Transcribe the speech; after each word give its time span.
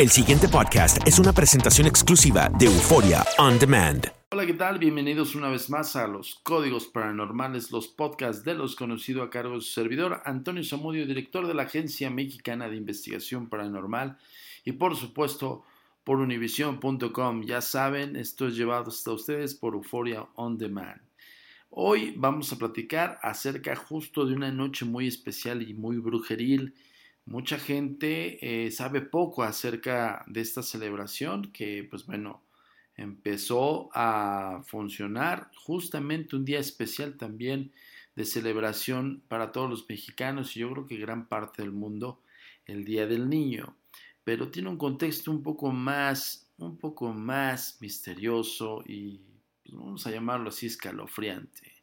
El 0.00 0.08
siguiente 0.08 0.48
podcast 0.48 1.06
es 1.06 1.18
una 1.18 1.34
presentación 1.34 1.86
exclusiva 1.86 2.48
de 2.58 2.64
Euforia 2.64 3.22
On 3.36 3.58
Demand. 3.58 4.10
Hola, 4.30 4.46
¿qué 4.46 4.54
tal? 4.54 4.78
Bienvenidos 4.78 5.34
una 5.34 5.50
vez 5.50 5.68
más 5.68 5.94
a 5.94 6.06
los 6.06 6.40
Códigos 6.42 6.86
Paranormales, 6.86 7.70
los 7.70 7.86
podcasts 7.88 8.42
de 8.42 8.54
los 8.54 8.76
conocidos 8.76 9.26
a 9.26 9.28
cargo 9.28 9.56
de 9.56 9.60
su 9.60 9.72
servidor, 9.72 10.22
Antonio 10.24 10.64
Zamudio, 10.64 11.06
director 11.06 11.46
de 11.46 11.52
la 11.52 11.64
Agencia 11.64 12.08
Mexicana 12.08 12.70
de 12.70 12.76
Investigación 12.76 13.50
Paranormal 13.50 14.16
y 14.64 14.72
por 14.72 14.96
supuesto 14.96 15.64
por 16.02 16.16
univision.com. 16.20 17.42
Ya 17.42 17.60
saben, 17.60 18.16
esto 18.16 18.48
es 18.48 18.56
llevado 18.56 18.88
hasta 18.88 19.12
ustedes 19.12 19.54
por 19.54 19.74
Euforia 19.74 20.26
On 20.34 20.56
Demand. 20.56 21.02
Hoy 21.68 22.14
vamos 22.16 22.50
a 22.54 22.56
platicar 22.56 23.18
acerca 23.22 23.76
justo 23.76 24.24
de 24.24 24.32
una 24.32 24.50
noche 24.50 24.86
muy 24.86 25.06
especial 25.06 25.60
y 25.60 25.74
muy 25.74 25.98
brujeril 25.98 26.74
Mucha 27.30 27.60
gente 27.60 28.64
eh, 28.66 28.72
sabe 28.72 29.02
poco 29.02 29.44
acerca 29.44 30.24
de 30.26 30.40
esta 30.40 30.64
celebración 30.64 31.52
que, 31.52 31.86
pues 31.88 32.04
bueno, 32.04 32.42
empezó 32.96 33.88
a 33.94 34.64
funcionar 34.66 35.48
justamente 35.54 36.34
un 36.34 36.44
día 36.44 36.58
especial 36.58 37.16
también 37.16 37.70
de 38.16 38.24
celebración 38.24 39.22
para 39.28 39.52
todos 39.52 39.70
los 39.70 39.88
mexicanos 39.88 40.56
y 40.56 40.60
yo 40.60 40.72
creo 40.72 40.86
que 40.88 40.96
gran 40.96 41.28
parte 41.28 41.62
del 41.62 41.70
mundo, 41.70 42.20
el 42.66 42.84
Día 42.84 43.06
del 43.06 43.28
Niño. 43.28 43.76
Pero 44.24 44.50
tiene 44.50 44.68
un 44.68 44.76
contexto 44.76 45.30
un 45.30 45.44
poco 45.44 45.70
más, 45.70 46.50
un 46.58 46.78
poco 46.78 47.12
más 47.12 47.78
misterioso 47.80 48.82
y 48.84 49.20
pues, 49.62 49.76
vamos 49.76 50.04
a 50.04 50.10
llamarlo 50.10 50.48
así 50.48 50.66
escalofriante. 50.66 51.74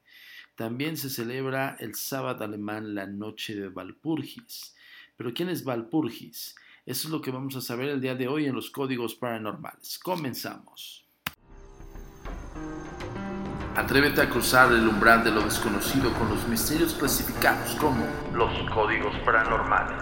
También 0.55 0.97
se 0.97 1.09
celebra 1.09 1.77
el 1.79 1.95
sábado 1.95 2.43
alemán 2.43 2.95
la 2.95 3.07
noche 3.07 3.55
de 3.55 3.69
Valpurgis. 3.69 4.73
Pero 5.17 5.33
¿quién 5.33 5.49
es 5.49 5.63
Valpurgis? 5.63 6.55
Eso 6.85 7.07
es 7.07 7.11
lo 7.11 7.21
que 7.21 7.31
vamos 7.31 7.55
a 7.55 7.61
saber 7.61 7.89
el 7.89 7.99
día 7.99 8.13
de 8.13 8.27
hoy 8.27 8.45
en 8.45 8.53
los 8.55 8.69
códigos 8.69 9.15
paranormales. 9.15 9.99
Comenzamos. 9.99 11.05
Atrévete 13.75 14.21
a 14.21 14.29
cruzar 14.29 14.71
el 14.71 14.87
umbral 14.87 15.23
de 15.23 15.31
lo 15.31 15.41
desconocido 15.41 16.13
con 16.13 16.29
los 16.29 16.47
misterios 16.47 16.93
clasificados 16.93 17.75
como 17.75 18.05
los 18.33 18.51
códigos 18.71 19.15
paranormales, 19.25 20.01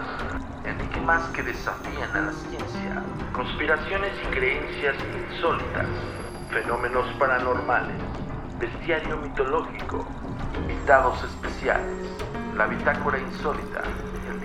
enigmas 0.64 1.22
que 1.30 1.42
desafían 1.42 2.10
a 2.10 2.20
la 2.20 2.32
ciencia, 2.32 3.02
conspiraciones 3.32 4.12
y 4.22 4.26
creencias 4.34 4.96
insólitas, 5.30 5.86
fenómenos 6.50 7.06
paranormales, 7.18 7.96
bestiario 8.58 9.16
mitológico, 9.18 10.06
invitados 10.62 11.22
especiales, 11.24 12.06
la 12.56 12.66
bitácora 12.66 13.18
insólita, 13.18 13.82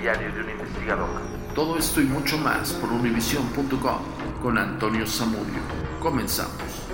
diario 0.02 0.34
de 0.34 0.42
un 0.42 0.50
investigador. 0.50 1.10
Todo 1.54 1.78
esto 1.78 2.02
y 2.02 2.06
mucho 2.06 2.38
más 2.38 2.74
por 2.74 2.92
univision.com 2.92 4.02
con 4.42 4.58
Antonio 4.58 5.06
Zamudio. 5.06 5.62
Comenzamos. 6.00 6.88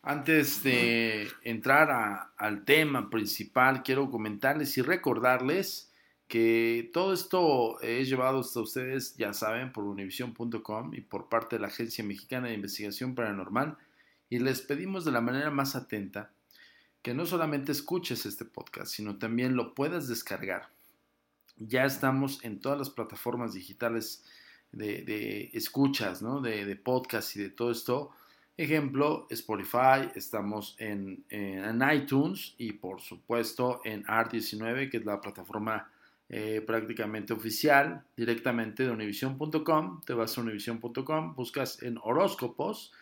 Antes 0.00 0.62
de 0.62 1.28
entrar 1.42 2.30
al 2.38 2.64
tema 2.64 3.10
principal, 3.10 3.82
quiero 3.82 4.08
comentarles 4.08 4.78
y 4.78 4.82
recordarles 4.82 5.92
que 6.28 6.90
todo 6.92 7.12
esto 7.12 7.80
es 7.80 8.08
llevado 8.08 8.40
hasta 8.40 8.60
ustedes, 8.60 9.16
ya 9.16 9.32
saben, 9.32 9.72
por 9.72 9.84
univision.com 9.84 10.94
y 10.94 11.00
por 11.00 11.28
parte 11.28 11.56
de 11.56 11.60
la 11.60 11.68
Agencia 11.68 12.02
Mexicana 12.02 12.48
de 12.48 12.54
Investigación 12.54 13.14
Paranormal. 13.14 13.76
Y 14.28 14.40
les 14.40 14.60
pedimos 14.60 15.04
de 15.04 15.12
la 15.12 15.20
manera 15.20 15.50
más 15.50 15.76
atenta 15.76 16.32
que 17.02 17.14
no 17.14 17.26
solamente 17.26 17.70
escuches 17.70 18.26
este 18.26 18.44
podcast, 18.44 18.92
sino 18.92 19.18
también 19.18 19.54
lo 19.54 19.74
puedas 19.74 20.08
descargar. 20.08 20.70
Ya 21.56 21.84
estamos 21.84 22.44
en 22.44 22.58
todas 22.58 22.78
las 22.78 22.90
plataformas 22.90 23.52
digitales 23.54 24.24
de, 24.72 25.50
escuchas, 25.52 26.22
¿no? 26.22 26.40
de, 26.40 26.64
de 26.64 26.74
podcast 26.74 27.36
y 27.36 27.42
de 27.42 27.50
todo 27.50 27.70
esto. 27.70 28.10
Ejemplo, 28.56 29.28
Spotify, 29.30 30.10
estamos 30.16 30.74
en, 30.78 31.24
en 31.28 31.80
iTunes 31.92 32.54
y 32.58 32.72
por 32.72 33.00
supuesto 33.00 33.80
en 33.84 34.02
Art19, 34.04 34.90
que 34.90 34.96
es 34.96 35.04
la 35.04 35.20
plataforma 35.20 35.88
eh, 36.28 36.60
prácticamente 36.60 37.32
oficial 37.32 38.04
directamente 38.16 38.82
de 38.82 38.90
univision.com. 38.90 40.00
Te 40.00 40.12
vas 40.12 40.36
a 40.36 40.40
univision.com, 40.40 41.36
buscas 41.36 41.80
en 41.84 41.98
horóscopos, 42.02 42.92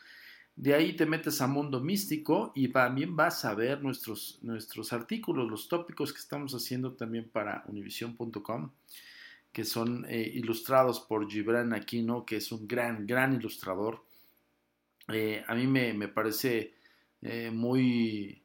de 0.57 0.75
ahí 0.75 0.93
te 0.95 1.07
metes 1.07 1.41
a 1.41 1.47
Mundo 1.47 1.81
Místico 1.81 2.53
y 2.55 2.69
también 2.69 3.17
vas 3.17 3.47
a 3.47 3.55
ver 3.55 3.83
nuestros, 3.83 4.39
nuestros 4.43 4.93
artículos, 4.93 5.51
los 5.51 5.69
tópicos 5.69 6.13
que 6.13 6.19
estamos 6.19 6.53
haciendo 6.55 6.93
también 6.93 7.31
para 7.31 7.65
univision.com, 7.67 8.71
que 9.51 9.65
son 9.65 10.05
eh, 10.07 10.31
ilustrados 10.35 11.01
por 11.01 11.27
Gibran 11.27 11.73
Aquino, 11.73 12.27
que 12.27 12.37
es 12.37 12.53
un 12.53 12.69
gran, 12.69 13.07
gran 13.07 13.33
ilustrador. 13.33 14.05
Eh, 15.09 15.43
a 15.47 15.55
mí 15.55 15.67
me, 15.67 15.95
me 15.95 16.09
parece 16.09 16.75
muy, 17.53 18.43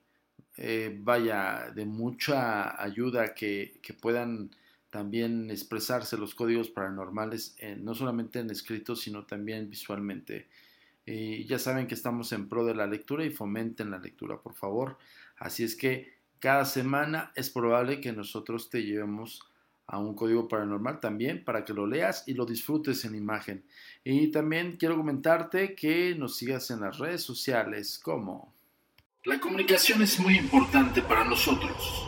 vaya, 0.99 1.69
de 1.75 1.83
mucha 1.83 2.81
ayuda 2.81 3.33
que, 3.33 3.77
que 3.81 3.93
puedan 3.93 4.49
también 4.89 5.51
expresarse 5.51 6.17
los 6.17 6.35
códigos 6.35 6.69
paranormales, 6.69 7.55
no 7.77 7.93
solamente 7.93 8.39
en 8.39 8.49
escrito, 8.49 8.95
sino 8.95 9.25
también 9.25 9.69
visualmente. 9.69 10.47
Y 11.05 11.45
ya 11.45 11.59
saben 11.59 11.87
que 11.87 11.95
estamos 11.95 12.31
en 12.33 12.49
pro 12.49 12.65
de 12.65 12.75
la 12.75 12.87
lectura 12.87 13.25
y 13.25 13.31
fomenten 13.31 13.91
la 13.91 13.99
lectura, 13.99 14.37
por 14.37 14.53
favor. 14.53 14.97
Así 15.37 15.63
es 15.63 15.75
que 15.75 16.13
cada 16.39 16.65
semana 16.65 17.31
es 17.35 17.49
probable 17.49 18.01
que 18.01 18.13
nosotros 18.13 18.69
te 18.69 18.83
llevemos 18.83 19.41
a 19.87 19.97
un 19.97 20.13
código 20.13 20.47
paranormal 20.47 20.99
también 20.99 21.43
para 21.43 21.65
que 21.65 21.73
lo 21.73 21.87
leas 21.87 22.23
y 22.27 22.33
lo 22.35 22.45
disfrutes 22.45 23.05
en 23.05 23.15
imagen. 23.15 23.63
Y 24.03 24.27
también 24.27 24.77
quiero 24.77 24.95
comentarte 24.95 25.73
que 25.73 26.13
nos 26.15 26.37
sigas 26.37 26.69
en 26.69 26.81
las 26.81 26.99
redes 26.99 27.23
sociales 27.23 27.99
como... 28.03 28.53
La 29.25 29.39
comunicación 29.39 30.01
es 30.03 30.19
muy 30.19 30.37
importante 30.37 31.01
para 31.01 31.25
nosotros. 31.25 32.07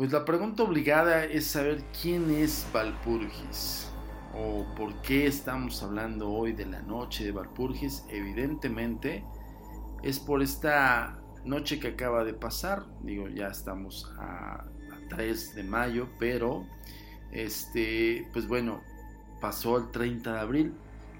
Pues 0.00 0.12
la 0.12 0.24
pregunta 0.24 0.62
obligada 0.62 1.26
es 1.26 1.46
saber 1.46 1.84
quién 2.00 2.30
es 2.30 2.66
Valpurgis 2.72 3.92
o 4.34 4.64
por 4.74 4.94
qué 5.02 5.26
estamos 5.26 5.82
hablando 5.82 6.30
hoy 6.30 6.54
de 6.54 6.64
la 6.64 6.80
noche 6.80 7.22
de 7.22 7.32
Valpurgis. 7.32 8.06
Evidentemente 8.08 9.22
es 10.02 10.18
por 10.18 10.40
esta 10.40 11.20
noche 11.44 11.78
que 11.78 11.88
acaba 11.88 12.24
de 12.24 12.32
pasar. 12.32 12.86
Digo, 13.02 13.28
ya 13.28 13.48
estamos 13.48 14.10
a, 14.18 14.64
3 15.10 15.54
de 15.56 15.64
mayo, 15.64 16.08
pero 16.18 16.64
este, 17.30 18.26
pues 18.32 18.48
bueno, 18.48 18.80
pasó 19.38 19.76
el 19.76 19.90
30 19.90 20.32
de 20.32 20.40
abril. 20.40 20.74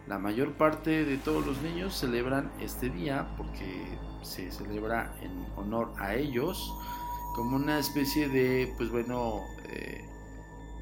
La 0.07 0.19
mayor 0.19 0.55
parte 0.55 1.05
de 1.05 1.19
todos 1.19 1.45
los 1.45 1.61
niños 1.61 1.95
celebran 1.95 2.51
este 2.63 2.89
día 2.89 3.29
porque 3.37 3.99
se 4.23 4.51
celebra 4.51 5.15
en 5.21 5.45
honor 5.59 5.93
a 5.99 6.15
ellos 6.15 6.75
como 7.35 7.57
una 7.57 7.79
especie 7.79 8.29
de, 8.29 8.73
pues 8.77 8.91
bueno, 8.91 9.41
eh, 9.69 10.05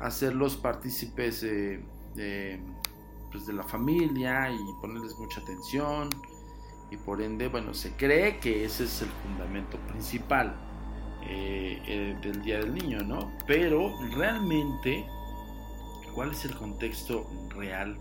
hacerlos 0.00 0.56
partícipes 0.56 1.40
de, 1.42 1.82
pues 3.30 3.46
de 3.46 3.52
la 3.52 3.62
familia 3.62 4.50
y 4.50 4.58
ponerles 4.80 5.14
mucha 5.18 5.40
atención 5.40 6.08
y 6.90 6.96
por 6.96 7.20
ende, 7.20 7.48
bueno, 7.48 7.74
se 7.74 7.92
cree 7.92 8.38
que 8.38 8.64
ese 8.64 8.84
es 8.84 9.02
el 9.02 9.08
fundamento 9.08 9.78
principal 9.88 10.56
eh, 11.22 11.82
eh, 11.86 12.16
del 12.22 12.42
Día 12.42 12.58
del 12.60 12.74
Niño, 12.74 13.00
¿no? 13.00 13.30
Pero 13.46 13.94
realmente, 14.14 15.04
¿cuál 16.14 16.30
es 16.30 16.44
el 16.46 16.56
contexto 16.56 17.28
real 17.50 17.98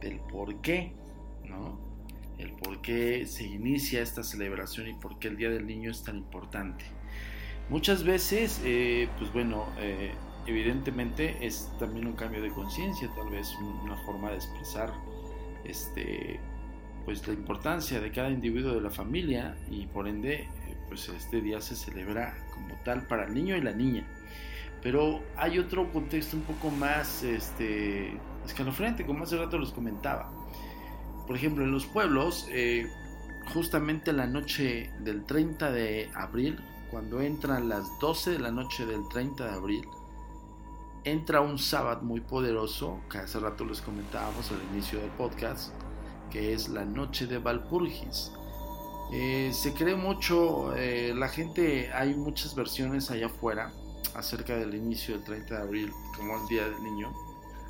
del 0.00 0.18
por 0.20 0.54
qué, 0.62 0.94
¿no? 1.44 1.78
El 2.38 2.52
por 2.52 2.80
qué 2.80 3.26
se 3.26 3.44
inicia 3.44 4.02
esta 4.02 4.22
celebración 4.22 4.88
y 4.88 4.94
por 4.94 5.18
qué 5.18 5.28
el 5.28 5.36
Día 5.36 5.50
del 5.50 5.66
Niño 5.66 5.90
es 5.90 6.02
tan 6.02 6.16
importante. 6.16 6.84
Muchas 7.68 8.04
veces, 8.04 8.60
eh, 8.64 9.08
pues 9.18 9.32
bueno, 9.32 9.66
eh, 9.78 10.12
evidentemente 10.46 11.44
es 11.44 11.70
también 11.78 12.06
un 12.06 12.12
cambio 12.14 12.40
de 12.40 12.50
conciencia, 12.50 13.10
tal 13.16 13.30
vez 13.30 13.52
una 13.82 13.96
forma 14.04 14.30
de 14.30 14.36
expresar 14.36 14.92
este, 15.64 16.38
pues 17.04 17.26
la 17.26 17.34
importancia 17.34 18.00
de 18.00 18.12
cada 18.12 18.30
individuo 18.30 18.74
de 18.74 18.80
la 18.80 18.90
familia 18.90 19.56
y 19.68 19.86
por 19.86 20.06
ende, 20.06 20.48
pues 20.88 21.08
este 21.08 21.40
día 21.40 21.60
se 21.60 21.74
celebra 21.74 22.36
como 22.54 22.74
tal 22.84 23.06
para 23.06 23.24
el 23.24 23.34
niño 23.34 23.56
y 23.56 23.60
la 23.60 23.72
niña. 23.72 24.06
Pero 24.82 25.22
hay 25.36 25.58
otro 25.58 25.92
contexto 25.92 26.36
un 26.36 26.44
poco 26.44 26.70
más 26.70 27.24
este, 27.24 28.12
escalofriante, 28.44 29.04
como 29.04 29.24
hace 29.24 29.36
rato 29.36 29.58
les 29.58 29.70
comentaba. 29.70 30.30
Por 31.26 31.36
ejemplo, 31.36 31.64
en 31.64 31.72
los 31.72 31.86
pueblos, 31.86 32.48
eh, 32.52 32.86
justamente 33.52 34.12
la 34.12 34.28
noche 34.28 34.90
del 35.00 35.24
30 35.24 35.72
de 35.72 36.10
abril, 36.14 36.60
cuando 36.90 37.20
entran 37.20 37.68
las 37.68 37.98
12 37.98 38.32
de 38.32 38.38
la 38.38 38.50
noche 38.50 38.86
del 38.86 39.08
30 39.08 39.44
de 39.44 39.50
abril, 39.50 39.88
entra 41.04 41.40
un 41.40 41.58
sábado 41.58 42.02
muy 42.02 42.20
poderoso, 42.20 43.00
que 43.10 43.18
hace 43.18 43.38
rato 43.38 43.64
les 43.64 43.80
comentábamos 43.80 44.50
al 44.50 44.60
inicio 44.72 45.00
del 45.00 45.10
podcast, 45.10 45.72
que 46.30 46.52
es 46.52 46.68
la 46.68 46.84
noche 46.84 47.26
de 47.26 47.38
Valpurgis. 47.38 48.32
Eh, 49.12 49.50
se 49.52 49.72
cree 49.72 49.94
mucho, 49.94 50.74
eh, 50.74 51.14
la 51.14 51.28
gente, 51.28 51.92
hay 51.92 52.14
muchas 52.14 52.56
versiones 52.56 53.10
allá 53.10 53.26
afuera 53.26 53.72
acerca 54.14 54.56
del 54.56 54.74
inicio 54.74 55.14
del 55.14 55.24
30 55.24 55.56
de 55.56 55.62
abril 55.62 55.92
como 56.16 56.40
el 56.40 56.48
Día 56.48 56.64
del 56.68 56.82
Niño 56.82 57.12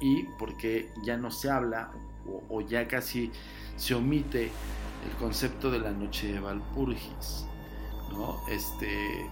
y 0.01 0.25
porque 0.39 0.91
ya 1.03 1.17
no 1.17 1.31
se 1.31 1.51
habla 1.51 1.91
o, 2.27 2.57
o 2.57 2.61
ya 2.63 2.87
casi 2.89 3.31
se 3.77 3.95
omite 3.95 4.45
el 4.45 5.17
concepto 5.19 5.71
de 5.71 5.79
la 5.79 5.91
noche 5.91 6.33
de 6.33 6.41
Valpurgis. 6.41 7.47
¿No? 8.11 8.41
Este, 8.49 9.29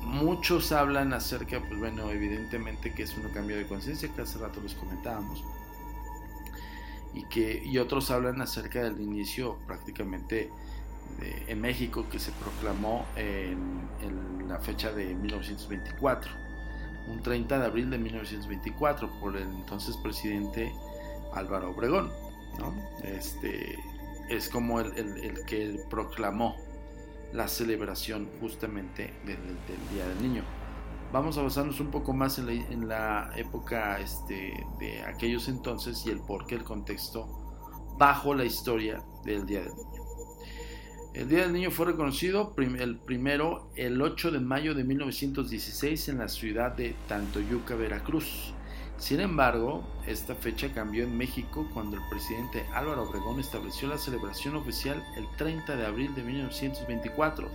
muchos 0.00 0.72
hablan 0.72 1.12
acerca, 1.12 1.60
pues 1.60 1.78
bueno, 1.78 2.10
evidentemente 2.10 2.92
que 2.92 3.04
es 3.04 3.16
un 3.16 3.28
cambio 3.30 3.56
de 3.56 3.66
conciencia, 3.66 4.12
que 4.14 4.22
hace 4.22 4.38
rato 4.38 4.60
les 4.62 4.74
comentábamos, 4.74 5.44
y, 7.14 7.24
que, 7.24 7.62
y 7.64 7.78
otros 7.78 8.10
hablan 8.10 8.40
acerca 8.42 8.82
del 8.82 9.00
inicio 9.00 9.58
prácticamente 9.66 10.50
en 11.20 11.60
México 11.60 12.06
que 12.10 12.18
se 12.18 12.32
proclamó 12.32 13.06
en, 13.16 13.84
la 14.48 14.58
fecha 14.58 14.92
de 14.92 15.14
1924, 15.14 16.30
un 17.08 17.22
30 17.22 17.58
de 17.58 17.64
abril 17.64 17.90
de 17.90 17.98
1924, 17.98 19.10
por 19.20 19.36
el 19.36 19.44
entonces 19.44 19.96
presidente 19.96 20.72
Álvaro 21.32 21.70
Obregón. 21.70 22.10
¿no? 22.58 22.74
Este, 23.02 23.78
es 24.28 24.48
como 24.48 24.80
el, 24.80 24.92
el, 24.98 25.24
el 25.24 25.44
que 25.44 25.80
proclamó 25.88 26.56
la 27.34 27.48
celebración 27.48 28.28
justamente 28.40 29.12
del, 29.26 29.36
Día 29.92 30.06
del 30.06 30.22
Niño. 30.22 30.42
Vamos 31.12 31.36
a 31.36 31.42
basarnos 31.42 31.80
un 31.80 31.90
poco 31.90 32.12
más 32.12 32.38
en 32.38 32.88
la, 32.88 33.32
época 33.36 34.00
este, 34.00 34.64
de 34.78 35.02
aquellos 35.02 35.48
entonces 35.48 36.06
y 36.06 36.10
el 36.10 36.20
porqué, 36.20 36.54
el 36.54 36.64
contexto 36.64 37.26
bajo 37.98 38.34
la 38.34 38.44
historia 38.44 39.02
del 39.24 39.46
Día 39.46 39.60
del 39.62 39.74
Niño. 39.74 40.04
El 41.12 41.28
Día 41.28 41.42
del 41.42 41.52
Niño 41.52 41.70
fue 41.70 41.86
reconocido 41.86 42.54
el 42.56 42.98
primero 42.98 43.70
el 43.76 44.00
8 44.00 44.32
de 44.32 44.40
mayo 44.40 44.74
de 44.74 44.84
1916 44.84 46.08
en 46.08 46.18
la 46.18 46.28
ciudad 46.28 46.72
de 46.72 46.96
Tantoyuca, 47.08 47.74
Veracruz. 47.74 48.54
Sin 48.98 49.20
embargo, 49.20 49.82
esta 50.06 50.34
fecha 50.34 50.72
cambió 50.72 51.04
en 51.04 51.16
México 51.16 51.68
cuando 51.74 51.96
el 51.96 52.02
presidente 52.08 52.64
Álvaro 52.72 53.02
Obregón 53.02 53.40
estableció 53.40 53.88
la 53.88 53.98
celebración 53.98 54.56
oficial 54.56 55.04
el 55.16 55.26
30 55.36 55.76
de 55.76 55.86
abril 55.86 56.14
de 56.14 56.22
1924, 56.22 57.48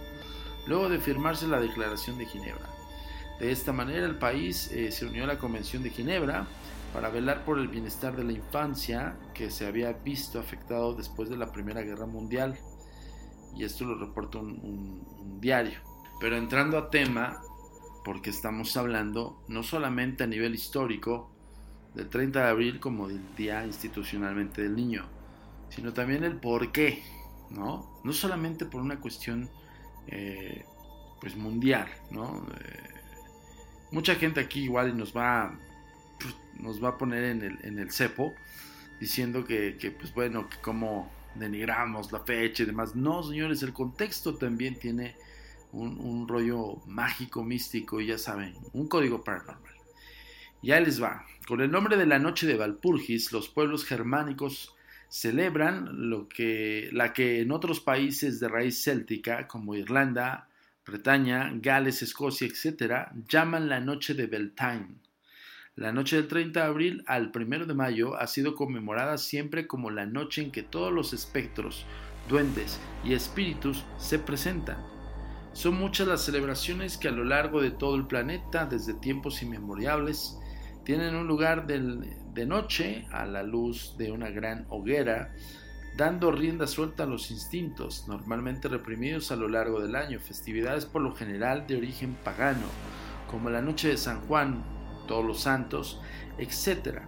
luego 0.68 0.90
de 0.90 1.00
firmarse 1.00 1.48
la 1.48 1.60
Declaración 1.60 2.18
de 2.18 2.26
Ginebra. 2.26 2.70
De 3.40 3.52
esta 3.52 3.72
manera, 3.72 4.06
el 4.06 4.18
país 4.18 4.70
eh, 4.72 4.92
se 4.92 5.06
unió 5.06 5.24
a 5.24 5.28
la 5.28 5.40
Convención 5.40 5.82
de 5.82 5.92
Ginebra 5.92 6.46
para 6.94 7.10
velar 7.10 7.46
por 7.46 7.58
el 7.58 7.70
bienestar 7.70 8.16
de 8.16 8.26
la 8.26 8.34
infancia 8.34 9.16
que 9.34 9.50
se 9.50 9.66
había 9.66 9.94
visto 9.94 10.40
afectado 10.40 10.94
después 10.94 11.30
de 11.30 11.38
la 11.38 11.52
Primera 11.52 11.82
Guerra 11.82 12.06
Mundial. 12.06 12.60
Y 13.56 13.64
esto 13.64 13.86
lo 13.86 13.98
reporta 13.98 14.40
un 14.40 15.40
diario. 15.40 15.80
Pero 16.20 16.36
entrando 16.36 16.78
a 16.78 16.90
tema, 16.90 17.42
porque 18.04 18.30
estamos 18.30 18.76
hablando 18.78 19.44
no 19.48 19.64
solamente 19.64 20.24
a 20.24 20.28
nivel 20.28 20.56
histórico 20.56 21.30
del 21.96 22.10
30 22.10 22.44
de 22.44 22.50
abril 22.50 22.80
como 22.80 23.08
del 23.08 23.22
Día 23.36 23.66
Institucionalmente 23.66 24.62
del 24.62 24.76
Niño, 24.76 25.06
sino 25.70 25.94
también 25.94 26.24
el 26.24 26.36
por 26.36 26.72
qué, 26.72 27.04
¿no? 27.50 28.00
No 28.04 28.14
solamente 28.14 28.66
por 28.66 28.82
una 28.82 29.00
cuestión 29.00 29.50
eh, 30.08 30.66
pues 31.20 31.36
mundial, 31.36 31.88
¿no? 32.12 32.46
Eh, 32.60 33.00
mucha 33.92 34.16
gente 34.16 34.40
aquí 34.40 34.64
igual 34.64 34.98
nos 34.98 35.16
va, 35.16 35.58
nos 36.60 36.84
va 36.84 36.90
a 36.90 36.98
poner 36.98 37.24
en 37.26 37.42
el, 37.42 37.60
en 37.64 37.80
el 37.80 37.92
cepo 37.92 38.34
diciendo 39.00 39.46
que, 39.46 39.78
que, 39.78 39.92
pues 39.92 40.14
bueno, 40.14 40.48
que 40.50 40.58
como 40.58 41.10
denigramos 41.36 42.12
la 42.12 42.20
fecha 42.20 42.64
y 42.64 42.66
demás. 42.66 42.96
No, 42.96 43.24
señores, 43.24 43.64
el 43.64 43.74
contexto 43.74 44.36
también 44.36 44.76
tiene 44.76 45.16
un, 45.72 46.28
rollo 46.28 46.78
mágico, 46.88 47.44
místico, 47.44 48.02
ya 48.02 48.18
saben, 48.18 48.56
un 48.74 48.88
código 48.88 49.24
paranormal. 49.24 49.74
Ya 50.62 50.80
les 50.80 51.02
va. 51.02 51.26
Con 51.48 51.62
el 51.62 51.72
nombre 51.72 51.98
de 51.98 52.06
la 52.06 52.20
noche 52.20 52.48
de 52.48 52.58
Valpurgis, 52.58 53.32
los 53.32 53.50
pueblos 53.50 53.86
germánicos 53.86 54.76
celebran 55.08 56.10
lo 56.10 56.28
que, 56.28 56.90
la 56.92 57.14
que 57.14 57.42
en 57.42 57.52
otros 57.52 57.80
países 57.80 58.40
de 58.40 58.50
raíz 58.50 58.84
céltica, 58.84 59.48
como 59.48 59.76
Irlanda, 59.76 60.48
Bretaña, 60.86 61.52
Gales, 61.56 62.02
Escocia, 62.02 62.48
etc., 62.48 63.10
llaman 63.28 63.70
la 63.70 63.80
noche 63.80 64.14
de 64.14 64.28
Beltane. 64.28 64.96
La 65.76 65.94
noche 65.94 66.18
del 66.18 66.28
30 66.28 66.60
de 66.60 66.66
abril 66.66 67.04
al 67.08 67.32
1 67.34 67.66
de 67.66 67.74
mayo 67.74 68.16
ha 68.16 68.28
sido 68.28 68.54
conmemorada 68.54 69.18
siempre 69.18 69.66
como 69.66 69.92
la 69.92 70.06
noche 70.06 70.42
en 70.42 70.52
que 70.52 70.62
todos 70.62 70.92
los 70.92 71.14
espectros 71.14 71.86
duendes 72.28 72.80
y 73.04 73.14
espíritus 73.14 73.86
se 73.98 74.20
presentan. 74.20 74.99
Son 75.54 75.76
muchas 75.76 76.08
las 76.08 76.22
celebraciones 76.22 76.98
que 76.98 77.08
a 77.08 77.12
lo 77.12 77.24
largo 77.24 77.62
de 77.62 77.72
todo 77.72 77.96
el 77.96 78.08
planeta, 78.08 78.66
desde 78.66 78.94
tiempos 78.94 79.42
inmemorables, 79.42 80.38
tienen 80.84 81.16
un 81.16 81.28
lugar 81.28 81.68
de 81.68 82.46
noche 82.46 83.06
a 83.12 83.26
la 83.26 83.44
luz 83.44 83.96
de 83.98 84.12
una 84.12 84.30
gran 84.30 84.66
hoguera, 84.70 85.34
dando 85.98 86.32
rienda 86.32 86.66
suelta 86.66 87.04
a 87.04 87.08
los 87.08 87.30
instintos, 87.30 88.08
normalmente 88.08 88.68
reprimidos 88.68 89.32
a 89.32 89.36
lo 89.36 89.48
largo 89.48 89.82
del 89.82 89.96
año, 89.96 90.20
festividades 90.20 90.86
por 90.86 91.02
lo 91.02 91.14
general 91.14 91.68
de 91.68 91.78
origen 91.78 92.16
pagano, 92.24 92.68
como 93.30 93.50
la 93.50 93.62
noche 93.62 93.90
de 93.90 93.98
San 93.98 94.22
Juan, 94.22 94.64
todos 95.08 95.26
los 95.26 95.42
santos, 95.42 96.00
etc. 96.38 97.02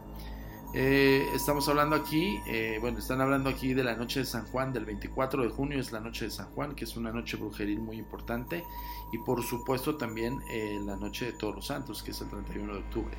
Eh, 0.74 1.28
estamos 1.36 1.68
hablando 1.68 1.98
aquí, 1.98 2.40
eh, 2.48 2.78
bueno, 2.80 3.00
están 3.00 3.20
hablando 3.20 3.50
aquí 3.50 3.74
de 3.74 3.84
la 3.84 3.98
noche 3.98 4.22
de 4.22 4.26
San 4.26 4.46
Juan, 4.46 4.72
del 4.72 4.86
24 4.86 5.44
de 5.44 5.50
junio 5.50 5.78
es 5.78 5.92
la 5.92 6.00
noche 6.00 6.26
de 6.26 6.32
San 6.32 6.48
Juan, 6.54 6.76
que 6.76 6.86
es 6.86 6.96
una 6.96 7.12
noche 7.12 7.36
brujeril 7.36 7.82
muy 7.82 7.98
importante, 7.98 8.64
y 9.12 9.18
por 9.18 9.44
supuesto 9.44 9.98
también 9.98 10.40
eh, 10.50 10.80
la 10.86 10.96
noche 10.96 11.26
de 11.26 11.34
Todos 11.34 11.56
los 11.56 11.68
Santos, 11.68 12.02
que 12.02 12.12
es 12.12 12.22
el 12.22 12.30
31 12.30 12.74
de 12.74 12.80
octubre. 12.80 13.18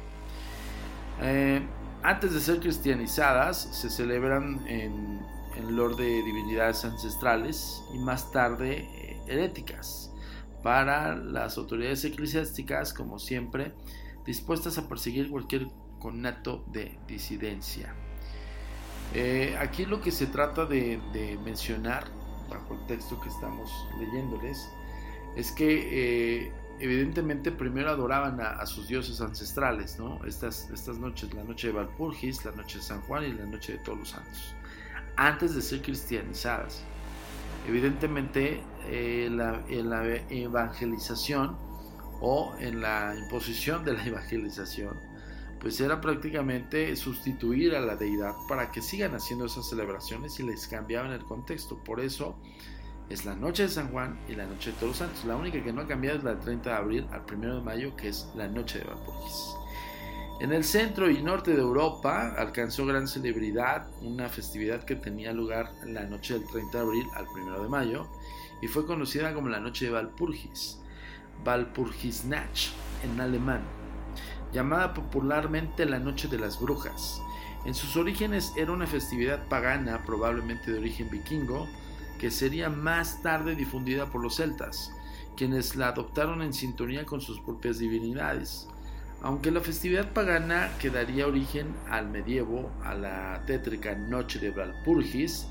antes 2.03 2.33
de 2.33 2.41
ser 2.41 2.59
cristianizadas, 2.59 3.61
se 3.61 3.91
celebran 3.91 4.67
en, 4.67 5.21
en 5.57 5.77
lore 5.77 5.97
de 5.97 6.23
divinidades 6.23 6.87
ancestrales 6.87 7.83
y 7.93 7.99
más 7.99 8.33
tarde 8.33 8.89
heréticas 9.27 10.11
para 10.63 11.15
las 11.17 11.59
autoridades 11.59 12.03
eclesiásticas, 12.05 12.95
como 12.95 13.19
siempre, 13.19 13.75
dispuestas 14.25 14.79
a 14.79 14.89
perseguir 14.89 15.31
cualquier 15.31 15.69
conato 16.03 16.65
de 16.73 16.99
disidencia. 17.07 17.95
Eh, 19.15 19.57
aquí 19.61 19.87
lo 19.87 20.01
que 20.01 20.11
se 20.11 20.27
trata 20.27 20.67
de, 20.67 20.99
mencionar, 21.45 22.09
bajo 22.51 22.75
el 22.75 22.87
texto 22.87 23.21
que 23.21 23.29
estamos 23.29 23.71
leyéndoles, 24.01 24.69
es 25.37 25.53
que 25.53 26.47
eh, 26.47 26.53
evidentemente 26.81 27.53
primero 27.53 27.91
adoraban 27.91 28.41
a, 28.41 28.67
sus 28.67 28.89
dioses 28.89 29.21
ancestrales, 29.21 29.97
¿no? 29.99 30.25
Estas, 30.25 30.69
estas 30.71 30.99
noches, 30.99 31.33
la 31.35 31.45
noche 31.45 31.69
de 31.69 31.75
Valpurgis, 31.75 32.45
la 32.45 32.51
noche 32.53 32.79
de 32.79 32.85
San 32.85 33.01
Juan 33.03 33.23
y 33.23 33.33
la 33.33 33.47
noche 33.47 33.75
de 33.75 33.79
todos 33.79 33.99
los 33.99 34.09
santos, 34.09 34.57
antes 35.17 35.55
de 35.55 35.63
ser 35.63 35.83
cristianizadas. 35.83 36.83
Evidentemente, 37.69 38.61
eh, 38.87 39.27
en 39.69 39.89
la 39.89 40.05
evangelización 40.31 41.57
o 42.21 42.57
en 42.59 42.81
la 42.81 43.15
imposición 43.17 43.85
de 43.85 43.93
la 43.93 44.05
evangelización, 44.05 45.12
pues 45.63 45.81
era 45.81 46.01
prácticamente 46.01 46.95
sustituir 46.97 47.77
a 47.77 47.81
la 47.81 47.95
deidad 47.95 48.35
para 48.49 48.73
que 48.73 48.83
sigan 48.83 49.15
haciendo 49.15 49.47
esas 49.47 49.69
celebraciones 49.69 50.41
y 50.41 50.43
les 50.43 50.67
cambiaban 50.67 51.13
el 51.13 51.25
contexto. 51.25 51.79
Por 51.79 52.01
eso 52.01 52.37
es 53.09 53.25
la 53.25 53.37
noche 53.37 53.63
de 53.63 53.69
San 53.69 53.93
Juan 53.93 54.19
y 54.29 54.35
la 54.35 54.45
noche 54.45 54.73
de 54.73 54.79
Todos 54.79 54.97
Santos. 54.97 55.25
La 55.25 55.37
única 55.37 55.63
que 55.63 55.73
no 55.73 55.83
ha 55.83 55.87
cambiado 55.87 56.19
es 56.19 56.25
la 56.25 56.35
del 56.35 56.41
30 56.41 56.69
de 56.69 56.77
abril 56.77 57.07
al 57.13 57.23
1 57.33 57.55
de 57.55 57.63
mayo, 57.63 57.97
que 57.97 58.09
es 58.09 58.29
la 58.35 58.49
noche 58.49 58.81
de 58.81 58.87
Valpurgis. 58.87 59.55
En 60.41 60.53
el 60.53 60.65
centro 60.65 61.09
y 61.09 61.23
norte 61.23 61.53
de 61.53 61.61
Europa 61.61 62.35
alcanzó 62.37 62.85
gran 62.85 63.07
celebridad 63.07 63.89
una 64.01 64.29
festividad 64.29 64.83
que 64.83 64.97
tenía 64.97 65.33
lugar 65.33 65.71
la 65.87 66.03
noche 66.07 66.35
del 66.35 66.49
30 66.49 66.77
de 66.77 66.85
abril 66.85 67.07
al 67.15 67.27
1 67.29 67.63
de 67.63 67.69
mayo 67.69 68.09
y 68.61 68.67
fue 68.67 68.85
conocida 68.85 69.33
como 69.33 69.49
la 69.49 69.61
noche 69.61 69.85
de 69.85 69.93
Valpurgis, 69.93 70.81
Walpurgisnacht 71.47 72.73
en 73.05 73.21
alemán 73.21 73.82
llamada 74.53 74.95
popularmente 74.95 75.87
la 75.87 75.99
Noche 75.99 76.29
de 76.29 76.39
las 76.39 76.61
Brujas. 76.61 77.21
En 77.65 77.75
sus 77.75 77.97
orígenes 77.97 78.53
era 78.57 78.73
una 78.73 78.87
festividad 78.87 79.47
pagana, 79.49 80.03
probablemente 80.05 80.73
de 80.73 80.79
origen 80.79 81.11
vikingo, 81.11 81.69
que 82.19 82.31
sería 82.31 82.69
más 82.69 83.23
tarde 83.23 83.55
difundida 83.55 84.07
por 84.11 84.23
los 84.23 84.37
celtas, 84.37 84.93
quienes 85.37 85.77
la 85.77 85.89
adoptaron 85.89 86.43
en 86.43 86.53
sintonía 86.53 87.07
con 87.07 87.21
sus 87.21 87.41
propias 87.41 87.79
divinidades. 87.79 88.69
Aunque 89.23 89.53
la 89.53 89.61
festividad 89.61 90.13
pagana 90.13 90.71
que 90.81 90.91
daría 90.91 91.27
origen 91.27 91.75
al 91.89 92.09
medievo, 92.09 92.71
a 92.85 92.95
la 92.95 93.45
tétrica 93.47 93.95
Noche 93.95 94.41
de 94.41 94.51
Valpurgis, 94.51 95.47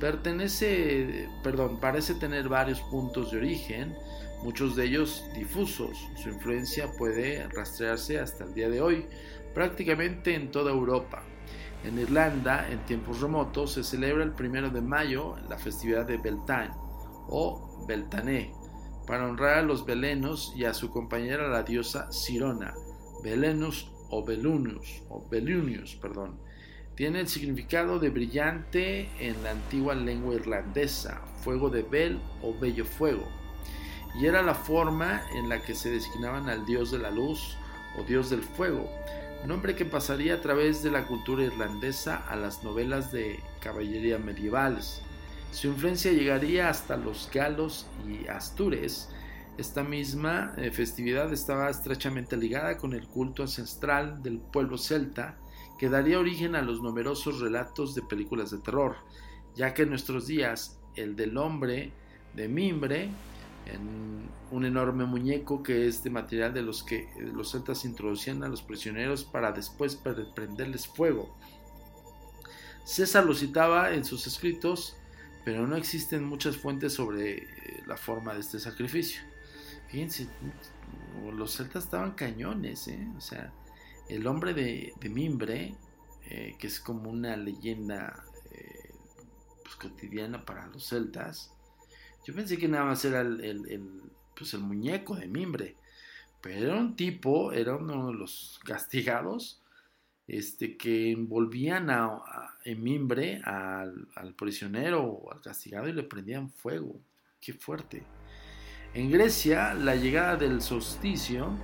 pertenece, 0.00 1.28
perdón, 1.44 1.78
parece 1.78 2.14
tener 2.14 2.48
varios 2.48 2.80
puntos 2.80 3.30
de 3.30 3.38
origen, 3.38 3.94
muchos 4.42 4.76
de 4.76 4.84
ellos 4.84 5.24
difusos. 5.34 6.08
Su 6.16 6.28
influencia 6.28 6.90
puede 6.98 7.46
rastrearse 7.48 8.18
hasta 8.18 8.44
el 8.44 8.54
día 8.54 8.68
de 8.68 8.80
hoy, 8.80 9.06
prácticamente 9.54 10.34
en 10.34 10.50
toda 10.50 10.72
Europa. 10.72 11.22
En 11.84 11.98
Irlanda, 11.98 12.68
en 12.70 12.84
tiempos 12.84 13.20
remotos, 13.20 13.72
se 13.72 13.84
celebra 13.84 14.24
el 14.24 14.32
primero 14.32 14.70
de 14.70 14.80
mayo 14.80 15.36
la 15.48 15.58
festividad 15.58 16.06
de 16.06 16.16
Beltane 16.16 16.74
o 17.28 17.84
Beltané, 17.86 18.52
para 19.06 19.28
honrar 19.28 19.58
a 19.58 19.62
los 19.62 19.84
belenos 19.84 20.52
y 20.56 20.64
a 20.64 20.74
su 20.74 20.90
compañera 20.90 21.48
la 21.48 21.62
diosa 21.62 22.10
Sirona, 22.12 22.74
Belenus 23.22 23.90
o 24.10 24.24
Belunius, 24.24 25.02
o 25.08 25.26
Belunius, 25.28 25.96
perdón. 25.96 26.38
Tiene 26.94 27.20
el 27.20 27.28
significado 27.28 27.98
de 27.98 28.10
brillante 28.10 29.08
en 29.18 29.42
la 29.42 29.52
antigua 29.52 29.94
lengua 29.94 30.34
irlandesa, 30.34 31.22
fuego 31.38 31.70
de 31.70 31.82
Bel 31.82 32.20
o 32.42 32.54
bello 32.58 32.84
fuego 32.84 33.41
y 34.14 34.26
era 34.26 34.42
la 34.42 34.54
forma 34.54 35.22
en 35.34 35.48
la 35.48 35.62
que 35.62 35.74
se 35.74 35.90
designaban 35.90 36.48
al 36.48 36.66
dios 36.66 36.90
de 36.90 36.98
la 36.98 37.10
luz 37.10 37.56
o 37.98 38.02
dios 38.02 38.30
del 38.30 38.42
fuego, 38.42 38.88
nombre 39.46 39.74
que 39.74 39.84
pasaría 39.84 40.34
a 40.34 40.40
través 40.40 40.82
de 40.82 40.90
la 40.90 41.06
cultura 41.06 41.44
irlandesa 41.44 42.16
a 42.28 42.36
las 42.36 42.62
novelas 42.62 43.10
de 43.12 43.40
caballería 43.60 44.18
medievales. 44.18 45.02
Su 45.50 45.68
influencia 45.68 46.12
llegaría 46.12 46.68
hasta 46.68 46.96
los 46.96 47.28
galos 47.32 47.86
y 48.08 48.26
astures. 48.28 49.10
Esta 49.58 49.82
misma 49.82 50.54
eh, 50.56 50.70
festividad 50.70 51.32
estaba 51.32 51.68
estrechamente 51.68 52.36
ligada 52.36 52.78
con 52.78 52.94
el 52.94 53.06
culto 53.06 53.42
ancestral 53.42 54.22
del 54.22 54.38
pueblo 54.38 54.78
celta, 54.78 55.36
que 55.78 55.90
daría 55.90 56.18
origen 56.18 56.54
a 56.54 56.62
los 56.62 56.80
numerosos 56.80 57.40
relatos 57.40 57.94
de 57.94 58.02
películas 58.02 58.50
de 58.50 58.58
terror, 58.58 58.96
ya 59.54 59.74
que 59.74 59.82
en 59.82 59.90
nuestros 59.90 60.26
días 60.26 60.78
el 60.94 61.16
del 61.16 61.36
hombre 61.36 61.92
de 62.34 62.48
mimbre 62.48 63.10
en 63.66 64.28
un 64.50 64.64
enorme 64.64 65.04
muñeco 65.04 65.62
que 65.62 65.86
es 65.86 66.02
de 66.02 66.10
material 66.10 66.52
de 66.52 66.62
los 66.62 66.82
que 66.82 67.08
los 67.34 67.52
celtas 67.52 67.84
introducían 67.84 68.42
a 68.42 68.48
los 68.48 68.62
prisioneros 68.62 69.24
para 69.24 69.52
después 69.52 69.96
prenderles 69.96 70.86
fuego. 70.86 71.34
César 72.84 73.24
lo 73.24 73.34
citaba 73.34 73.94
en 73.94 74.04
sus 74.04 74.26
escritos, 74.26 74.96
pero 75.44 75.66
no 75.66 75.76
existen 75.76 76.24
muchas 76.24 76.56
fuentes 76.56 76.92
sobre 76.92 77.38
eh, 77.38 77.82
la 77.86 77.96
forma 77.96 78.34
de 78.34 78.40
este 78.40 78.58
sacrificio. 78.58 79.22
Fíjense, 79.88 80.28
los 81.32 81.56
celtas 81.56 81.84
estaban 81.84 82.12
cañones, 82.12 82.88
¿eh? 82.88 83.08
o 83.16 83.20
sea, 83.20 83.52
el 84.08 84.26
hombre 84.26 84.52
de, 84.54 84.94
mimbre, 85.10 85.74
eh, 86.28 86.56
que 86.58 86.66
es 86.66 86.80
como 86.80 87.10
una 87.10 87.36
leyenda 87.36 88.24
pues, 89.62 89.76
cotidiana 89.76 90.44
para 90.44 90.66
los 90.66 90.88
celtas, 90.88 91.51
yo 92.24 92.34
pensé 92.34 92.56
que 92.58 92.68
nada 92.68 92.84
más 92.84 93.04
era 93.04 93.20
el, 93.20 94.02
pues 94.36 94.54
el 94.54 94.60
muñeco 94.60 95.16
de 95.16 95.26
mimbre. 95.26 95.76
Pero 96.40 96.72
era 96.72 96.80
un 96.80 96.96
tipo, 96.96 97.52
era 97.52 97.76
uno 97.76 98.08
de 98.08 98.14
los 98.14 98.60
castigados, 98.64 99.62
este, 100.26 100.76
que 100.76 101.12
envolvían 101.12 101.90
a, 101.90 102.22
en 102.64 102.82
mimbre 102.82 103.40
al, 103.44 104.34
prisionero 104.36 105.04
o 105.04 105.32
al 105.32 105.40
castigado 105.40 105.88
y 105.88 105.92
le 105.92 106.02
prendían 106.02 106.50
fuego. 106.50 106.96
Qué 107.40 107.52
fuerte. 107.52 108.04
En 108.94 109.10
Grecia, 109.10 109.74
la 109.74 109.96
llegada 109.96 110.36
del 110.36 110.62
solsticio, 110.62 111.56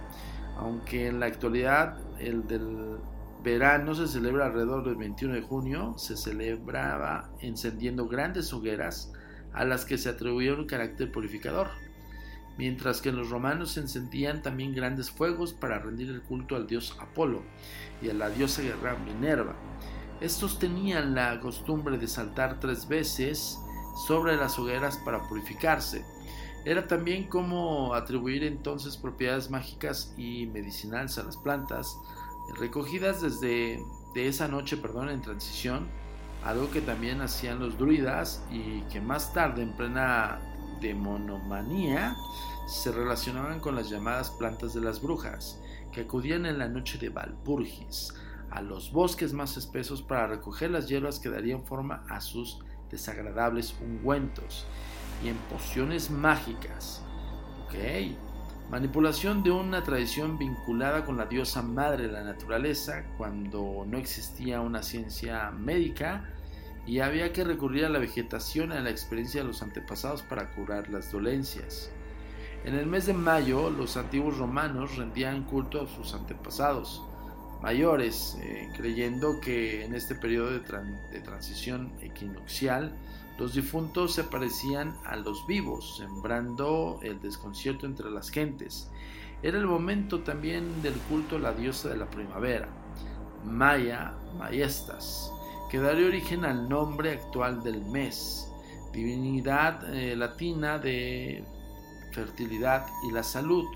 aunque 0.57 1.09
en 1.09 1.21
la 1.21 1.27
actualidad 1.27 1.99
el 2.21 2.47
del 2.47 2.99
verano 3.43 3.95
se 3.95 4.09
celebra 4.09 4.47
alrededor 4.47 4.85
del 4.85 4.97
21 4.97 5.35
de 5.35 5.43
junio, 5.43 5.95
se 5.99 6.17
celebraba 6.17 7.31
encendiendo 7.41 8.09
grandes 8.09 8.53
hogueras 8.53 9.12
a 9.52 9.64
las 9.64 9.85
que 9.85 9.99
se 9.99 10.09
atribuía 10.09 10.55
un 10.55 10.67
carácter 10.67 11.11
purificador, 11.11 11.69
mientras 12.57 13.00
que 13.00 13.12
los 13.12 13.31
romanos 13.31 13.76
encendían 13.76 14.43
también 14.43 14.75
grandes 14.75 15.11
fuegos 15.11 15.52
para 15.52 15.78
rendir 15.78 16.11
el 16.11 16.23
culto 16.23 16.57
al 16.57 16.67
dios 16.67 16.97
Apolo 17.00 17.43
y 18.02 18.11
a 18.11 18.14
la 18.14 18.31
diosa 18.31 18.62
guerra 18.62 18.97
Minerva. 18.99 19.55
Estos 20.21 20.59
tenían 20.59 21.14
la 21.14 21.38
costumbre 21.40 21.97
de 21.99 22.09
saltar 22.09 22.59
tres 22.59 22.88
veces 22.88 23.59
sobre 24.07 24.37
las 24.37 24.59
hogueras 24.59 24.99
para 24.99 25.28
purificarse. 25.28 26.05
Era 26.64 26.87
también 26.87 27.28
como 27.28 27.95
atribuir 27.95 28.43
entonces 28.43 28.97
propiedades 28.97 29.49
mágicas 29.49 30.12
y 30.17 30.47
medicinales 30.47 31.17
a 31.19 31.23
las 31.23 31.37
plantas, 31.37 31.97
recogidas 32.59 33.23
desde 33.23 33.81
de 34.14 34.26
esa 34.26 34.49
noche, 34.49 34.76
perdón, 34.76 35.11
en 35.11 35.23
transición 35.23 35.87
algo 36.45 36.71
que 36.71 36.80
también 36.80 37.21
hacían 37.21 37.59
los 37.59 37.78
druidas 37.78 38.42
y 38.50 38.83
que 38.83 39.00
más 39.00 39.33
tarde 39.33 39.62
en 39.62 39.73
plena 39.73 40.40
demonomanía 40.80 42.16
se 42.66 42.92
relacionaban 42.92 43.61
con 43.61 43.75
las 43.75 43.90
llamadas 43.90 44.30
plantas 44.30 44.75
de 44.75 44.80
las 44.80 45.00
brujas, 45.00 45.61
que 45.92 46.02
acudían 46.02 46.47
en 46.47 46.59
la 46.59 46.68
noche 46.68 46.99
de 46.99 47.09
Valpurgis 47.09 48.14
a 48.50 48.62
los 48.62 48.92
bosques 48.92 49.33
más 49.33 49.57
espesos 49.57 50.02
para 50.02 50.26
recoger 50.26 50.71
las 50.71 50.88
hierbas 50.88 51.18
que 51.18 51.30
darían 51.30 51.64
forma 51.64 52.04
a 52.09 52.21
sus 52.21 52.61
desagradables 52.90 53.75
ungüentos 53.80 54.66
y 55.23 55.28
en 55.28 55.37
pociones 55.50 56.11
mágicas. 56.11 57.02
Ok. 57.66 58.27
Manipulación 58.71 59.43
de 59.43 59.51
una 59.51 59.83
tradición 59.83 60.37
vinculada 60.37 61.07
con 61.07 61.17
la 61.17 61.25
diosa 61.25 61.63
madre 61.63 62.07
de 62.07 62.13
la 62.13 62.23
naturaleza 62.23 63.07
cuando 63.17 63.87
no 63.89 63.97
existía 63.97 64.61
una 64.61 64.83
ciencia 64.83 65.51
médica 65.53 66.29
y 66.87 67.01
había 67.01 67.33
que 67.33 67.45
recurrir 67.45 67.87
a 67.87 67.89
la 67.89 67.99
vegetación 67.99 68.73
y 68.73 68.75
a 68.75 68.81
la 68.81 68.91
experiencia 68.91 69.41
de 69.41 69.47
los 69.47 69.63
antepasados 69.63 70.23
para 70.23 70.55
curar 70.55 70.91
las 70.91 71.11
dolencias. 71.11 71.91
En 72.67 72.75
el 72.75 72.85
mes 72.85 73.07
de 73.07 73.15
mayo, 73.15 73.71
los 73.71 73.97
antiguos 73.97 74.37
romanos 74.37 74.97
rendían 74.97 75.45
culto 75.45 75.81
a 75.81 75.89
sus 75.89 76.13
antepasados 76.13 77.03
mayores, 77.63 78.37
eh, 78.43 78.69
creyendo 78.77 79.41
que 79.41 79.87
en 79.87 79.95
este 79.95 80.15
periodo 80.15 80.51
de, 80.51 80.61
de 81.11 81.21
transición 81.21 81.91
equinoccial 82.03 82.93
los 83.38 83.54
difuntos 83.54 84.14
se 84.14 84.25
parecían 84.25 84.97
a 85.04 85.16
los 85.16 85.47
vivos, 85.47 85.99
sembrando 85.99 86.99
el 87.02 87.21
desconcierto 87.21 87.87
entre 87.87 88.11
las 88.11 88.30
gentes. 88.30 88.90
Era 89.42 89.59
el 89.59 89.66
momento 89.66 90.21
también 90.21 90.83
del 90.83 90.95
culto 91.09 91.37
a 91.37 91.38
la 91.38 91.52
diosa 91.52 91.88
de 91.88 91.97
la 91.97 92.11
primavera, 92.11 92.68
Maya 93.45 94.14
Maestas, 94.37 95.33
que 95.71 95.78
daría 95.78 96.09
origen 96.09 96.45
al 96.45 96.68
nombre 96.68 97.12
actual 97.12 97.62
del 97.62 97.85
mes, 97.85 98.50
divinidad 98.92 99.95
eh, 99.95 100.16
latina 100.16 100.80
de 100.80 101.45
fertilidad 102.12 102.87
y 103.09 103.12
la 103.12 103.23
salud. 103.23 103.66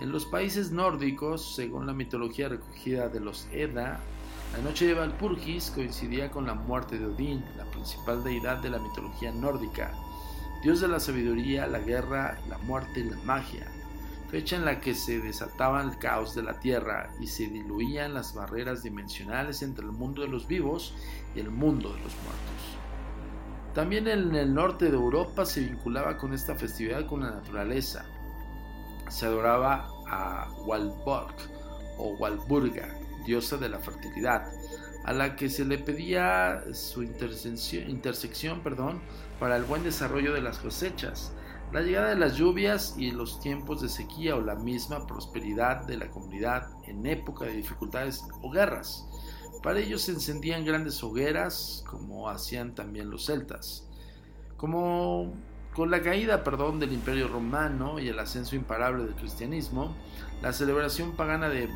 En 0.00 0.10
los 0.10 0.26
países 0.26 0.72
nórdicos, 0.72 1.54
según 1.54 1.86
la 1.86 1.92
mitología 1.92 2.48
recogida 2.48 3.08
de 3.08 3.20
los 3.20 3.46
Edda, 3.52 4.00
la 4.52 4.58
noche 4.62 4.86
de 4.86 4.94
Valpurgis 4.94 5.70
coincidía 5.70 6.30
con 6.30 6.46
la 6.46 6.54
muerte 6.54 6.98
de 6.98 7.06
Odín, 7.06 7.44
la 7.56 7.64
principal 7.66 8.24
deidad 8.24 8.58
de 8.58 8.70
la 8.70 8.78
mitología 8.78 9.30
nórdica, 9.30 9.92
dios 10.62 10.80
de 10.80 10.88
la 10.88 10.98
sabiduría, 10.98 11.66
la 11.66 11.78
guerra, 11.78 12.38
la 12.48 12.58
muerte 12.58 13.00
y 13.00 13.04
la 13.04 13.16
magia, 13.18 13.66
fecha 14.30 14.56
en 14.56 14.64
la 14.64 14.80
que 14.80 14.94
se 14.94 15.20
desataba 15.20 15.82
el 15.82 15.98
caos 15.98 16.34
de 16.34 16.42
la 16.42 16.58
tierra 16.58 17.10
y 17.20 17.26
se 17.26 17.46
diluían 17.46 18.14
las 18.14 18.34
barreras 18.34 18.82
dimensionales 18.82 19.62
entre 19.62 19.84
el 19.84 19.92
mundo 19.92 20.22
de 20.22 20.28
los 20.28 20.46
vivos 20.46 20.94
y 21.34 21.40
el 21.40 21.50
mundo 21.50 21.88
de 21.88 22.00
los 22.00 22.14
muertos. 22.22 22.80
También 23.74 24.08
en 24.08 24.34
el 24.34 24.52
norte 24.52 24.86
de 24.86 24.96
Europa 24.96 25.46
se 25.46 25.60
vinculaba 25.60 26.16
con 26.16 26.32
esta 26.32 26.56
festividad 26.56 27.06
con 27.06 27.22
la 27.22 27.30
naturaleza. 27.30 28.04
Se 29.08 29.26
adoraba 29.26 29.88
a 30.08 30.48
Walborg 30.66 31.34
o 31.98 32.14
Walburga, 32.14 32.99
diosa 33.24 33.56
de 33.56 33.68
la 33.68 33.78
fertilidad, 33.78 34.50
a 35.04 35.12
la 35.12 35.36
que 35.36 35.48
se 35.48 35.64
le 35.64 35.78
pedía 35.78 36.62
su 36.72 37.02
intersección 37.02 38.60
perdón, 38.60 39.00
para 39.38 39.56
el 39.56 39.64
buen 39.64 39.82
desarrollo 39.82 40.34
de 40.34 40.42
las 40.42 40.58
cosechas, 40.58 41.32
la 41.72 41.82
llegada 41.82 42.10
de 42.10 42.16
las 42.16 42.36
lluvias 42.36 42.94
y 42.98 43.12
los 43.12 43.40
tiempos 43.40 43.80
de 43.80 43.88
sequía 43.88 44.34
o 44.36 44.40
la 44.40 44.56
misma 44.56 45.06
prosperidad 45.06 45.86
de 45.86 45.96
la 45.96 46.10
comunidad 46.10 46.68
en 46.86 47.06
época 47.06 47.44
de 47.44 47.52
dificultades 47.52 48.24
o 48.42 48.50
guerras. 48.50 49.06
Para 49.62 49.78
ello 49.78 49.98
se 49.98 50.12
encendían 50.12 50.64
grandes 50.64 51.02
hogueras, 51.02 51.84
como 51.86 52.28
hacían 52.28 52.74
también 52.74 53.10
los 53.10 53.26
celtas. 53.26 53.86
Como 54.56 55.32
con 55.74 55.90
la 55.90 56.02
caída, 56.02 56.42
perdón, 56.42 56.80
del 56.80 56.92
Imperio 56.92 57.28
Romano 57.28 57.98
y 57.98 58.08
el 58.08 58.18
ascenso 58.18 58.56
imparable 58.56 59.04
del 59.04 59.14
cristianismo, 59.14 59.94
la 60.42 60.52
celebración 60.52 61.12
pagana 61.12 61.48
de 61.48 61.68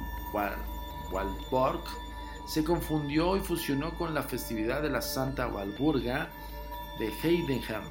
Walborg 1.10 1.82
se 2.46 2.62
confundió 2.62 3.36
y 3.36 3.40
fusionó 3.40 3.94
con 3.94 4.14
la 4.14 4.22
festividad 4.22 4.82
de 4.82 4.90
la 4.90 5.00
Santa 5.00 5.46
Walburga 5.46 6.28
de 6.98 7.08
Heidenheim. 7.22 7.84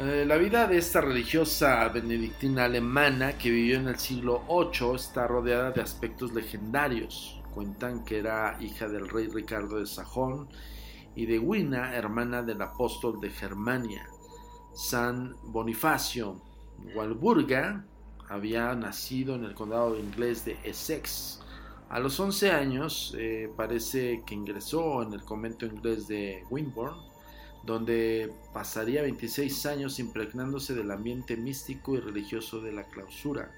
Eh, 0.00 0.24
la 0.26 0.36
vida 0.36 0.66
de 0.66 0.78
esta 0.78 1.00
religiosa 1.00 1.88
benedictina 1.88 2.66
alemana 2.66 3.36
que 3.36 3.50
vivió 3.50 3.78
en 3.78 3.88
el 3.88 3.98
siglo 3.98 4.44
VIII 4.48 4.94
está 4.94 5.26
rodeada 5.26 5.72
de 5.72 5.82
aspectos 5.82 6.32
legendarios. 6.32 7.42
Cuentan 7.52 8.04
que 8.04 8.18
era 8.18 8.56
hija 8.60 8.88
del 8.88 9.08
rey 9.08 9.26
Ricardo 9.26 9.80
de 9.80 9.86
Sajón 9.86 10.48
y 11.16 11.26
de 11.26 11.40
Wina, 11.40 11.96
hermana 11.96 12.42
del 12.42 12.62
apóstol 12.62 13.20
de 13.20 13.30
Germania, 13.30 14.08
San 14.72 15.34
Bonifacio. 15.42 16.40
Walburga 16.94 17.84
había 18.28 18.72
nacido 18.76 19.34
en 19.34 19.44
el 19.44 19.54
condado 19.54 19.98
inglés 19.98 20.44
de 20.44 20.58
Essex. 20.62 21.40
A 21.88 22.00
los 22.00 22.20
11 22.20 22.50
años 22.50 23.14
eh, 23.18 23.50
parece 23.56 24.22
que 24.26 24.34
ingresó 24.34 25.02
en 25.02 25.14
el 25.14 25.22
convento 25.22 25.64
inglés 25.64 26.06
de 26.06 26.44
Winburn, 26.50 26.96
donde 27.64 28.30
pasaría 28.52 29.00
26 29.02 29.66
años 29.66 29.98
impregnándose 29.98 30.74
del 30.74 30.90
ambiente 30.90 31.36
místico 31.36 31.94
y 31.94 32.00
religioso 32.00 32.60
de 32.60 32.72
la 32.72 32.84
clausura. 32.84 33.50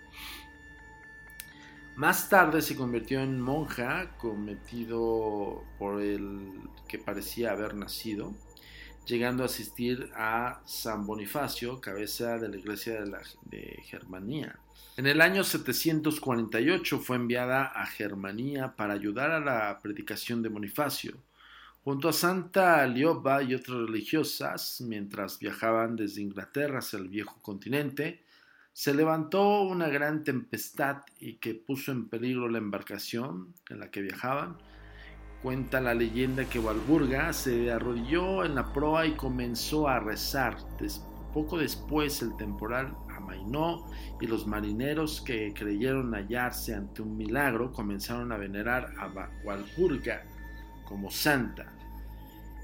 Más 1.97 2.29
tarde 2.29 2.62
se 2.62 2.77
convirtió 2.77 3.21
en 3.21 3.40
monja, 3.40 4.16
cometido 4.16 5.64
por 5.77 6.01
el 6.01 6.61
que 6.87 6.99
parecía 6.99 7.51
haber 7.51 7.75
nacido, 7.75 8.33
llegando 9.07 9.43
a 9.43 9.47
asistir 9.47 10.09
a 10.14 10.62
San 10.64 11.05
Bonifacio, 11.05 11.81
cabeza 11.81 12.38
de 12.38 12.49
la 12.49 12.57
iglesia 12.57 13.03
de, 13.03 13.16
de 13.43 13.83
Germanía. 13.83 14.57
En 14.97 15.07
el 15.07 15.21
año 15.21 15.45
748 15.45 16.99
fue 16.99 17.16
enviada 17.16 17.64
a 17.64 17.87
Germanía 17.87 18.77
para 18.77 18.95
ayudar 18.95 19.31
a 19.31 19.40
la 19.40 19.79
predicación 19.81 20.43
de 20.43 20.51
Bonifacio. 20.51 21.14
Junto 21.83 22.11
a 22.11 22.12
Santa 22.12 22.87
Lioba 22.87 23.43
y 23.43 23.55
otras 23.55 23.79
religiosas, 23.79 24.83
mientras 24.83 25.38
viajaban 25.38 25.97
desde 25.97 26.21
Inglaterra 26.21 26.81
hacia 26.81 26.99
el 26.99 27.09
viejo 27.09 27.38
continente, 27.40 28.23
se 28.73 28.93
levantó 28.93 29.62
una 29.62 29.88
gran 29.88 30.23
tempestad 30.23 30.99
y 31.19 31.35
que 31.35 31.55
puso 31.55 31.93
en 31.93 32.09
peligro 32.09 32.49
la 32.49 32.59
embarcación 32.59 33.55
en 33.69 33.81
la 33.81 33.90
que 33.90 34.03
viajaban. 34.03 34.59
Cuenta 35.43 35.81
la 35.81 35.95
leyenda 35.95 36.45
que 36.45 36.59
Walburga 36.59 37.33
se 37.33 37.73
arrodilló 37.73 38.45
en 38.45 38.55
la 38.55 38.73
proa 38.73 39.07
y 39.07 39.12
comenzó 39.12 39.88
a 39.88 39.99
rezar. 39.99 40.59
Poco 41.33 41.59
después 41.59 42.23
el 42.23 42.37
temporal 42.37 42.95
amainó 43.16 43.87
y 44.21 44.27
los 44.27 44.47
marineros 44.47 45.21
que 45.21 45.53
creyeron 45.53 46.12
hallarse 46.12 46.75
ante 46.75 47.03
un 47.03 47.16
milagro 47.16 47.73
comenzaron 47.73 48.33
a 48.33 48.37
venerar 48.37 48.93
a 48.99 49.11
Walburga 49.45 50.23
como 50.85 51.11
santa. 51.11 51.66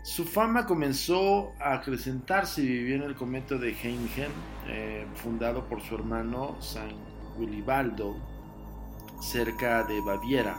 Su 0.03 0.25
fama 0.25 0.67
comenzó 0.67 1.53
a 1.61 1.75
acrecentarse 1.75 2.63
y 2.63 2.69
vivió 2.69 2.97
en 2.97 3.03
el 3.03 3.17
convento 3.17 3.59
de 3.59 3.73
Heingen, 3.73 4.31
eh, 4.69 5.05
fundado 5.15 5.65
por 5.69 5.83
su 5.83 5.97
hermano 5.97 6.57
San 6.61 6.91
Wilibaldo, 7.37 8.17
cerca 9.21 9.83
de 9.83 10.01
Baviera. 10.01 10.57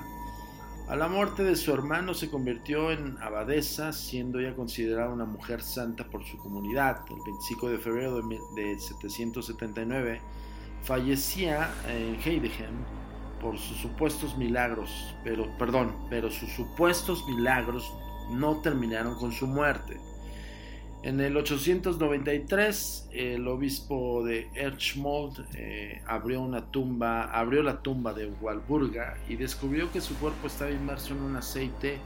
A 0.87 0.95
la 0.95 1.09
muerte 1.09 1.43
de 1.43 1.57
su 1.57 1.73
hermano 1.73 2.13
se 2.13 2.29
convirtió 2.29 2.93
en 2.93 3.17
abadesa, 3.21 3.91
siendo 3.91 4.39
ya 4.39 4.55
considerada 4.55 5.09
una 5.09 5.25
mujer 5.25 5.61
santa 5.61 6.05
por 6.05 6.23
su 6.23 6.37
comunidad. 6.37 7.01
El 7.09 7.17
25 7.25 7.69
de 7.69 7.77
febrero 7.77 8.21
de 8.55 8.79
779 8.79 10.21
fallecía 10.83 11.69
en 11.89 12.17
Heideggen 12.23 12.85
por 13.41 13.57
sus 13.57 13.75
supuestos 13.79 14.37
milagros, 14.37 15.13
pero 15.25 15.57
perdón, 15.57 15.93
pero 16.09 16.31
sus 16.31 16.49
supuestos 16.53 17.27
milagros 17.27 17.93
no 18.31 18.61
terminaron 18.61 19.15
con 19.15 19.33
su 19.33 19.45
muerte. 19.45 19.99
En 21.07 21.21
el 21.21 21.37
893, 21.37 23.07
el 23.13 23.47
obispo 23.47 24.25
de 24.25 24.49
Erchmold 24.55 25.45
eh, 25.53 26.01
abrió 26.05 26.41
una 26.41 26.69
tumba, 26.69 27.31
abrió 27.31 27.63
la 27.63 27.81
tumba 27.81 28.13
de 28.13 28.27
Walburga 28.27 29.15
y 29.29 29.37
descubrió 29.37 29.89
que 29.89 30.01
su 30.01 30.17
cuerpo 30.17 30.47
estaba 30.47 30.69
inmerso 30.69 31.13
en 31.13 31.21
un 31.21 31.37
aceite 31.37 31.99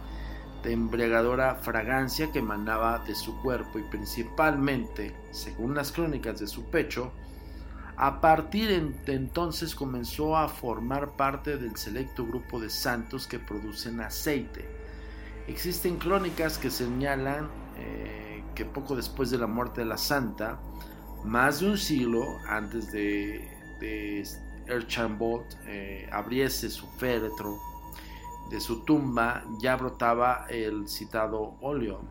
de 0.61 0.71
embriagadora 0.71 1.55
fragancia 1.55 2.31
que 2.31 2.37
emanaba 2.37 2.99
de 2.99 3.15
su 3.15 3.41
cuerpo 3.41 3.79
y 3.79 3.83
principalmente, 3.89 5.15
según 5.31 5.73
las 5.73 5.91
crónicas 5.91 6.39
de 6.39 6.45
su 6.45 6.65
pecho, 6.65 7.11
a 7.97 8.21
partir 8.21 8.93
de 9.03 9.15
entonces 9.15 9.73
comenzó 9.73 10.37
a 10.37 10.47
formar 10.47 11.13
parte 11.13 11.57
del 11.57 11.75
selecto 11.75 12.23
grupo 12.23 12.59
de 12.59 12.69
santos 12.69 13.25
que 13.25 13.39
producen 13.39 13.99
aceite. 13.99 14.63
Existen 15.47 15.97
crónicas 15.97 16.59
que 16.59 16.69
señalan 16.69 17.49
eh, 17.79 18.30
que 18.55 18.65
poco 18.65 18.95
después 18.95 19.29
de 19.29 19.37
la 19.37 19.47
muerte 19.47 19.81
de 19.81 19.87
la 19.87 19.97
santa, 19.97 20.59
más 21.23 21.59
de 21.59 21.69
un 21.69 21.77
siglo 21.77 22.23
antes 22.47 22.91
de, 22.91 23.47
de 23.79 24.23
eh, 25.67 26.09
abriese 26.11 26.69
su 26.69 26.87
féretro, 26.97 27.57
de 28.49 28.59
su 28.59 28.83
tumba 28.83 29.43
ya 29.59 29.75
brotaba 29.75 30.45
el 30.49 30.87
citado 30.87 31.55
óleo. 31.61 32.01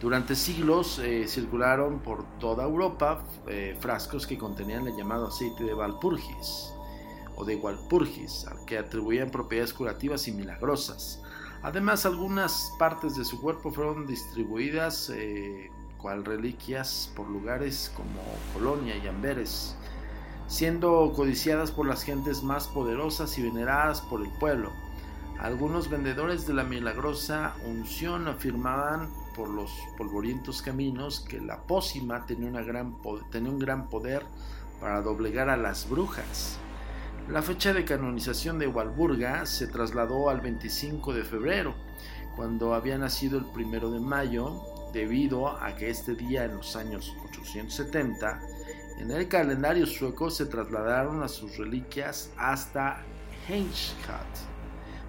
Durante 0.00 0.34
siglos 0.34 0.98
eh, 0.98 1.26
circularon 1.28 2.00
por 2.00 2.24
toda 2.38 2.64
Europa 2.64 3.24
frascos 3.78 4.26
que 4.26 4.36
contenían 4.36 4.86
el 4.88 4.96
llamado 4.96 5.28
aceite 5.28 5.62
de 5.64 5.74
Valpurgis 5.74 6.72
o 7.36 7.44
de 7.44 7.56
Walpurgis, 7.56 8.46
al 8.46 8.64
que 8.64 8.78
atribuían 8.78 9.30
propiedades 9.30 9.72
curativas 9.72 10.28
y 10.28 10.32
milagrosas. 10.32 11.21
Además, 11.62 12.06
algunas 12.06 12.72
partes 12.78 13.14
de 13.16 13.24
su 13.24 13.40
cuerpo 13.40 13.70
fueron 13.70 14.06
distribuidas 14.06 15.10
eh, 15.14 15.70
cual 15.96 16.24
reliquias 16.24 17.12
por 17.14 17.28
lugares 17.28 17.92
como 17.96 18.20
Colonia 18.52 18.96
y 18.96 19.06
Amberes, 19.06 19.76
siendo 20.48 21.12
codiciadas 21.14 21.70
por 21.70 21.86
las 21.86 22.02
gentes 22.02 22.42
más 22.42 22.66
poderosas 22.66 23.38
y 23.38 23.42
veneradas 23.42 24.00
por 24.00 24.22
el 24.22 24.30
pueblo. 24.40 24.72
Algunos 25.38 25.88
vendedores 25.88 26.46
de 26.46 26.54
la 26.54 26.64
milagrosa 26.64 27.54
unción 27.64 28.28
afirmaban 28.28 29.08
por 29.34 29.48
los 29.48 29.70
polvorientos 29.96 30.62
caminos 30.62 31.20
que 31.20 31.40
la 31.40 31.62
pócima 31.62 32.26
tenía, 32.26 32.50
un 32.50 33.58
gran 33.58 33.88
poder 33.88 34.24
para 34.80 35.00
doblegar 35.00 35.48
a 35.48 35.56
las 35.56 35.88
brujas. 35.88 36.58
La 37.32 37.40
fecha 37.40 37.72
de 37.72 37.86
canonización 37.86 38.58
de 38.58 38.66
Walburga 38.66 39.46
se 39.46 39.66
trasladó 39.66 40.28
al 40.28 40.42
25 40.42 41.14
de 41.14 41.24
febrero, 41.24 41.74
cuando 42.36 42.74
había 42.74 42.98
nacido 42.98 43.38
el 43.38 43.46
primero 43.46 43.90
de 43.90 44.00
mayo, 44.00 44.60
debido 44.92 45.48
a 45.48 45.74
que 45.74 45.88
este 45.88 46.14
día 46.14 46.44
en 46.44 46.56
los 46.56 46.76
años 46.76 47.16
870, 47.30 48.38
en 48.98 49.10
el 49.10 49.28
calendario 49.28 49.86
sueco 49.86 50.28
se 50.28 50.44
trasladaron 50.44 51.22
a 51.22 51.28
sus 51.28 51.56
reliquias 51.56 52.30
hasta 52.36 53.02
Heinstadt, 53.48 54.26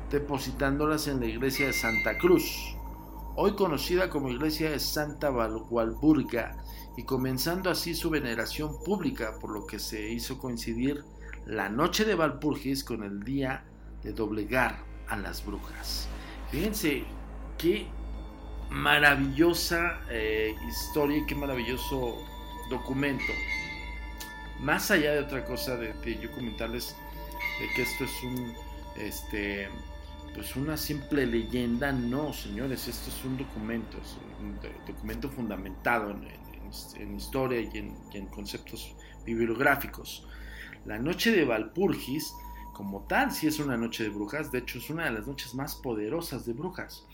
depositándolas 0.10 1.10
en 1.10 1.20
la 1.20 1.26
iglesia 1.26 1.68
de 1.68 1.74
Santa 1.74 2.18
Cruz, 2.18 2.78
hoy 3.36 3.54
conocida 3.58 4.10
como 4.10 4.30
iglesia 4.30 4.72
de 4.72 4.80
Santa 4.80 5.30
Walburga, 5.30 6.56
y 6.96 7.04
comenzando 7.04 7.70
así 7.70 7.94
su 7.94 8.10
veneración 8.10 8.82
pública, 8.82 9.40
por 9.42 9.50
lo 9.50 9.68
que 9.68 9.78
se 9.78 10.10
hizo 10.10 10.38
coincidir 10.38 11.04
la 11.46 11.70
noche 11.70 12.06
de 12.06 12.16
Valpurgis 12.16 12.84
con 12.84 13.04
el 13.04 13.24
día 13.24 13.64
de 14.04 14.14
doblegar 14.14 14.84
a 15.08 15.18
las 15.18 15.46
brujas. 15.46 16.08
Fíjense 16.52 17.04
qué 17.58 17.88
maravillosa 18.70 20.02
eh, 20.10 20.56
historia 20.68 21.18
y 21.18 21.26
qué 21.26 21.36
maravilloso 21.36 22.18
documento. 22.70 23.32
Más 24.60 24.92
allá 24.92 25.14
de 25.14 25.20
otra 25.20 25.46
cosa 25.46 25.76
de, 25.76 25.94
yo 26.20 26.32
comentarles 26.32 26.96
de 27.60 27.68
que 27.76 27.82
esto 27.84 28.06
es 28.06 28.24
un 28.24 28.54
este 28.98 29.68
pues 30.34 30.56
una 30.56 30.78
simple 30.78 31.28
leyenda, 31.28 31.92
no 31.92 32.34
señores, 32.34 32.88
esto 32.88 33.12
es 33.12 33.24
un 33.24 33.38
documento, 33.38 33.98
es 34.00 34.18
un 34.42 34.58
documento 34.88 35.30
fundamentado 35.30 36.10
en, 36.10 37.16
historia 37.16 37.62
y 37.62 37.78
en, 37.78 37.96
y 38.12 38.18
en 38.18 38.26
conceptos 38.28 38.96
bibliográficos. 39.26 40.26
La 40.86 41.00
noche 41.00 41.32
de 41.32 41.46
Valpurgis, 41.46 42.34
como 42.74 43.02
tal, 43.08 43.32
sí 43.32 43.48
es 43.48 43.60
una 43.60 43.78
noche 43.78 44.04
de 44.04 44.10
brujas, 44.10 44.52
de 44.52 44.60
hecho 44.60 44.80
es 44.80 44.90
una 44.90 45.06
de 45.06 45.12
las 45.12 45.28
noches 45.28 45.56
más 45.56 45.76
poderosas 45.76 46.46
de 46.46 46.54
brujas. 46.54 47.06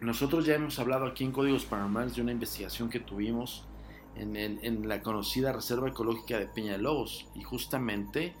Nosotros 0.00 0.44
ya 0.44 0.54
hemos 0.54 0.78
hablado 0.78 1.06
aquí 1.06 1.24
en 1.24 1.32
Códigos 1.32 1.64
Paranormales 1.64 2.16
de 2.16 2.22
una 2.22 2.32
investigación 2.32 2.90
que 2.90 3.00
tuvimos 3.00 3.64
en, 4.14 4.88
la 4.88 5.02
conocida 5.02 5.52
Reserva 5.52 5.88
Ecológica 5.88 6.38
de 6.38 6.46
Peñalobos 6.46 7.26
y 7.34 7.42
justamente 7.42 8.34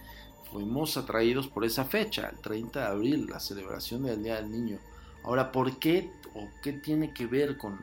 fuimos 0.50 0.96
atraídos 0.96 1.48
por 1.48 1.64
esa 1.64 1.84
fecha, 1.84 2.28
el 2.28 2.38
30 2.40 2.80
de 2.80 2.86
abril, 2.86 3.26
la 3.26 3.40
celebración 3.40 4.02
del 4.02 4.22
Día 4.22 4.36
del 4.36 4.50
Niño. 4.50 4.78
Ahora, 5.24 5.50
¿por 5.50 5.78
qué 5.78 6.10
o 6.34 6.48
qué 6.62 6.74
tiene 6.74 7.12
que 7.12 7.26
ver 7.26 7.56
con, 7.56 7.78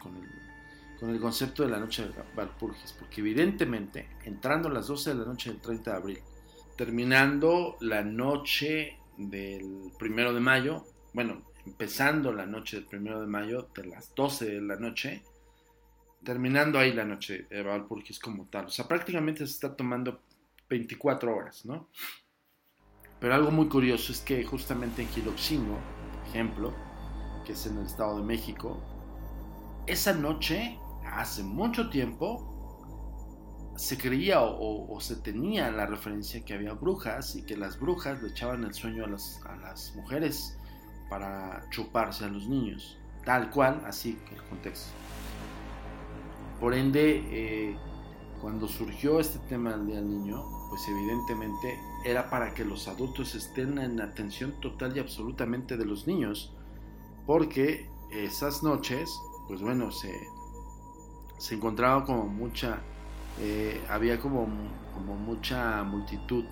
con 0.00 0.16
el 0.16 0.43
con 0.98 1.10
el 1.10 1.20
concepto 1.20 1.62
de 1.62 1.70
la 1.70 1.78
noche 1.78 2.06
de 2.06 2.14
Valpurgis, 2.34 2.92
porque 2.92 3.20
evidentemente, 3.20 4.08
entrando 4.24 4.68
a 4.68 4.72
las 4.72 4.86
12 4.86 5.10
de 5.10 5.16
la 5.16 5.24
noche 5.24 5.50
del 5.50 5.60
30 5.60 5.90
de 5.90 5.96
abril, 5.96 6.18
terminando 6.76 7.76
la 7.80 8.02
noche 8.02 8.98
del 9.16 9.92
primero 9.98 10.32
de 10.32 10.40
mayo, 10.40 10.84
bueno, 11.12 11.42
empezando 11.66 12.32
la 12.32 12.46
noche 12.46 12.76
del 12.76 12.86
primero 12.86 13.20
de 13.20 13.26
mayo, 13.26 13.68
de 13.74 13.86
las 13.86 14.14
12 14.14 14.46
de 14.46 14.60
la 14.60 14.76
noche, 14.76 15.22
terminando 16.22 16.78
ahí 16.78 16.92
la 16.92 17.04
noche 17.04 17.46
de 17.48 17.62
Valpurgis 17.62 18.18
como 18.18 18.46
tal. 18.46 18.66
O 18.66 18.70
sea, 18.70 18.88
prácticamente 18.88 19.46
se 19.46 19.52
está 19.52 19.76
tomando 19.76 20.22
24 20.68 21.34
horas, 21.34 21.64
¿no? 21.64 21.88
Pero 23.20 23.34
algo 23.34 23.50
muy 23.50 23.68
curioso 23.68 24.12
es 24.12 24.20
que 24.20 24.44
justamente 24.44 25.02
en 25.02 25.08
Quiloxingo, 25.08 25.78
por 26.12 26.28
ejemplo, 26.28 26.74
que 27.44 27.52
es 27.52 27.66
en 27.66 27.78
el 27.78 27.86
Estado 27.86 28.18
de 28.18 28.24
México, 28.24 28.82
esa 29.86 30.12
noche 30.12 30.78
hace 31.16 31.42
mucho 31.42 31.90
tiempo 31.90 32.50
se 33.76 33.98
creía 33.98 34.40
o, 34.42 35.00
se 35.00 35.16
tenía 35.16 35.70
la 35.70 35.86
referencia 35.86 36.44
que 36.44 36.54
había 36.54 36.74
brujas 36.74 37.34
y 37.34 37.42
que 37.42 37.56
las 37.56 37.78
brujas 37.78 38.22
le 38.22 38.28
echaban 38.28 38.64
el 38.64 38.72
sueño 38.72 39.04
a 39.04 39.08
las, 39.08 39.92
mujeres 39.96 40.56
para 41.10 41.68
chuparse 41.70 42.24
a 42.24 42.28
los 42.28 42.48
niños, 42.48 42.98
tal 43.24 43.50
cual, 43.50 43.82
así 43.84 44.18
el 44.30 44.42
contexto. 44.44 44.92
Por 46.60 46.72
ende, 46.72 47.24
eh, 47.30 47.76
cuando 48.40 48.68
surgió 48.68 49.18
este 49.18 49.38
tema 49.48 49.72
del 49.72 49.86
Día 49.86 49.96
del 49.96 50.08
Niño, 50.08 50.44
pues 50.68 50.88
evidentemente 50.88 51.78
era 52.04 52.30
para 52.30 52.54
que 52.54 52.64
los 52.64 52.86
adultos 52.86 53.34
estén 53.34 53.78
en 53.78 54.00
atención 54.00 54.52
total 54.60 54.96
y 54.96 55.00
absolutamente 55.00 55.76
de 55.76 55.84
los 55.84 56.06
niños, 56.06 56.54
porque 57.26 57.88
esas 58.12 58.62
noches, 58.62 59.10
pues 59.48 59.60
bueno, 59.60 59.90
se 59.90 60.12
se 61.44 61.54
encontraba 61.54 62.06
como 62.06 62.24
mucha, 62.24 62.78
eh, 63.38 63.78
había 63.90 64.18
como, 64.18 64.48
como, 64.94 65.14
mucha 65.14 65.82
multitud 65.82 66.46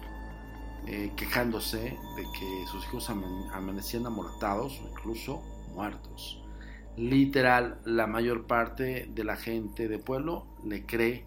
eh, 0.86 1.12
quejándose 1.16 1.96
de 2.14 2.22
que 2.38 2.66
sus 2.70 2.84
hijos 2.84 3.08
amanecían 3.08 4.04
amortados 4.04 4.82
o 4.84 4.90
incluso 4.90 5.42
muertos. 5.74 6.42
Literal, 6.98 7.80
la 7.86 8.06
mayor 8.06 8.46
parte 8.46 9.08
de 9.14 9.24
la 9.24 9.36
gente 9.36 9.88
de 9.88 9.98
pueblo 9.98 10.44
le 10.62 10.84
cree 10.84 11.24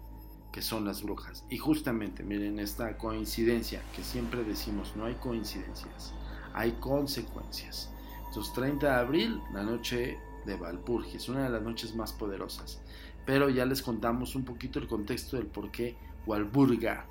que 0.52 0.62
son 0.62 0.84
las 0.84 1.02
brujas. 1.02 1.44
Y 1.50 1.58
justamente, 1.58 2.22
miren, 2.22 2.60
esta 2.60 2.96
coincidencia 2.96 3.82
que 3.96 4.04
siempre 4.04 4.44
decimos, 4.44 4.92
no 4.94 5.06
hay 5.06 5.14
coincidencias, 5.14 6.14
hay 6.54 6.70
consecuencias. 6.78 7.90
Entonces, 8.28 8.52
30 8.52 8.86
de 8.86 8.94
abril, 8.94 9.40
la 9.52 9.64
noche 9.64 10.20
de 10.44 10.54
Valpurgis, 10.54 11.28
una 11.28 11.42
de 11.42 11.50
las 11.50 11.62
noches 11.62 11.96
más 11.96 12.12
poderosas 12.12 12.80
pero 13.26 13.50
ya 13.50 13.66
les 13.66 13.82
contamos 13.82 14.34
un 14.36 14.44
poquito 14.44 14.78
el 14.78 14.86
contexto 14.86 15.36
del 15.36 15.46
por 15.46 15.70
qué 15.70 15.96
Walburga 16.26 17.06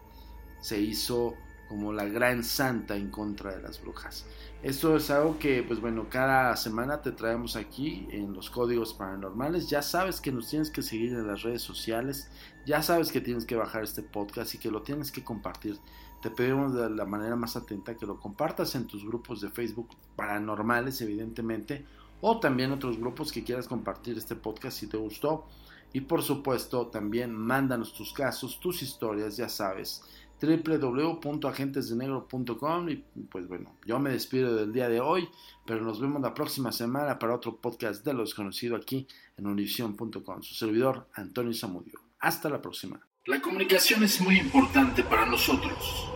se 0.61 0.79
hizo 0.79 1.35
como 1.67 1.93
la 1.93 2.05
gran 2.05 2.43
santa 2.43 2.95
en 2.95 3.09
contra 3.09 3.55
de 3.55 3.61
las 3.61 3.81
brujas. 3.81 4.25
Esto 4.63 4.95
es 4.95 5.09
algo 5.11 5.37
que, 5.37 5.63
pues 5.63 5.79
bueno, 5.79 6.07
cada 6.09 6.55
semana 6.55 7.01
te 7.01 7.11
traemos 7.11 7.55
aquí 7.55 8.07
en 8.11 8.33
los 8.33 8.49
códigos 8.49 8.93
paranormales. 8.93 9.69
Ya 9.69 9.81
sabes 9.81 10.21
que 10.21 10.31
nos 10.31 10.49
tienes 10.49 10.69
que 10.69 10.81
seguir 10.81 11.13
en 11.13 11.27
las 11.27 11.43
redes 11.43 11.61
sociales, 11.61 12.29
ya 12.65 12.81
sabes 12.81 13.11
que 13.11 13.21
tienes 13.21 13.45
que 13.45 13.55
bajar 13.55 13.83
este 13.83 14.01
podcast 14.01 14.55
y 14.55 14.57
que 14.57 14.71
lo 14.71 14.81
tienes 14.81 15.11
que 15.11 15.23
compartir. 15.23 15.77
Te 16.21 16.31
pedimos 16.31 16.73
de 16.73 16.89
la 16.89 17.05
manera 17.05 17.35
más 17.35 17.55
atenta 17.55 17.95
que 17.95 18.05
lo 18.07 18.19
compartas 18.19 18.73
en 18.75 18.87
tus 18.87 19.05
grupos 19.05 19.41
de 19.41 19.49
Facebook 19.49 19.89
paranormales, 20.15 21.01
evidentemente, 21.01 21.85
o 22.21 22.39
también 22.39 22.71
otros 22.71 22.97
grupos 22.97 23.31
que 23.31 23.43
quieras 23.43 23.67
compartir 23.67 24.17
este 24.17 24.35
podcast 24.35 24.79
si 24.79 24.87
te 24.87 24.97
gustó. 24.97 25.45
Y 25.93 26.01
por 26.01 26.21
supuesto, 26.21 26.87
también 26.87 27.33
mándanos 27.33 27.93
tus 27.93 28.11
casos, 28.11 28.59
tus 28.59 28.81
historias, 28.81 29.37
ya 29.37 29.47
sabes 29.47 30.03
www.agentesdenegro.com 30.41 32.89
y 32.89 32.95
pues 33.29 33.47
bueno, 33.47 33.77
yo 33.85 33.99
me 33.99 34.09
despido 34.09 34.55
del 34.55 34.73
día 34.73 34.89
de 34.89 34.99
hoy, 34.99 35.29
pero 35.65 35.81
nos 35.81 36.01
vemos 36.01 36.19
la 36.21 36.33
próxima 36.33 36.71
semana 36.71 37.19
para 37.19 37.35
otro 37.35 37.57
podcast 37.57 38.03
de 38.05 38.13
lo 38.13 38.21
desconocido 38.21 38.75
aquí 38.75 39.07
en 39.37 39.45
univision.com. 39.47 40.41
Su 40.41 40.55
servidor 40.55 41.07
Antonio 41.13 41.53
Zamudio. 41.53 41.99
Hasta 42.19 42.49
la 42.49 42.61
próxima. 42.61 42.99
La 43.25 43.41
comunicación 43.41 44.03
es 44.03 44.21
muy 44.21 44.37
importante 44.37 45.03
para 45.03 45.25
nosotros. 45.25 46.09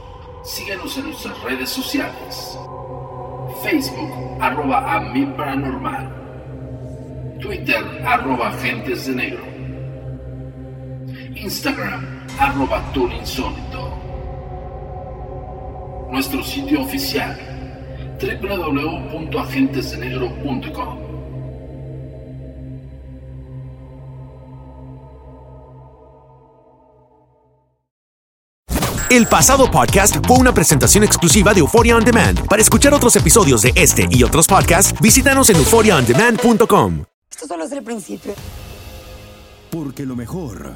Síguenos 0.44 0.96
en 0.98 1.06
nuestras 1.06 1.42
redes 1.44 1.70
sociales. 1.70 2.58
Facebook, 3.64 4.12
arroba 4.40 4.96
a 4.96 5.00
mi 5.12 5.26
paranormal. 5.26 6.18
Twitter, 7.42 7.84
arroba 8.06 8.50
agentes 8.50 9.08
de 9.08 9.16
negro. 9.16 9.49
Instagram, 11.42 12.28
arroba 12.38 12.84
Insólito. 13.18 13.98
Nuestro 16.12 16.44
sitio 16.44 16.82
oficial, 16.82 17.40
www.agentesdenegro.com. 18.22 21.00
El 29.10 29.26
pasado 29.26 29.72
podcast 29.72 30.18
fue 30.28 30.38
una 30.38 30.54
presentación 30.54 31.04
exclusiva 31.04 31.52
de 31.54 31.62
Euphoria 31.62 31.96
On 31.96 32.04
Demand. 32.04 32.46
Para 32.48 32.62
escuchar 32.62 32.94
otros 32.94 33.16
episodios 33.16 33.64
de 33.64 33.72
este 33.76 34.08
y 34.12 34.24
otros 34.24 34.46
podcasts, 34.46 34.94
visítanos 35.02 35.50
en 35.50 35.56
euphoriaondemand.com. 35.56 37.06
Esto 37.32 37.48
solo 37.48 37.64
es 37.64 37.72
el 37.72 37.84
principio. 37.84 38.34
Porque 39.72 40.06
lo 40.06 40.16
mejor 40.16 40.76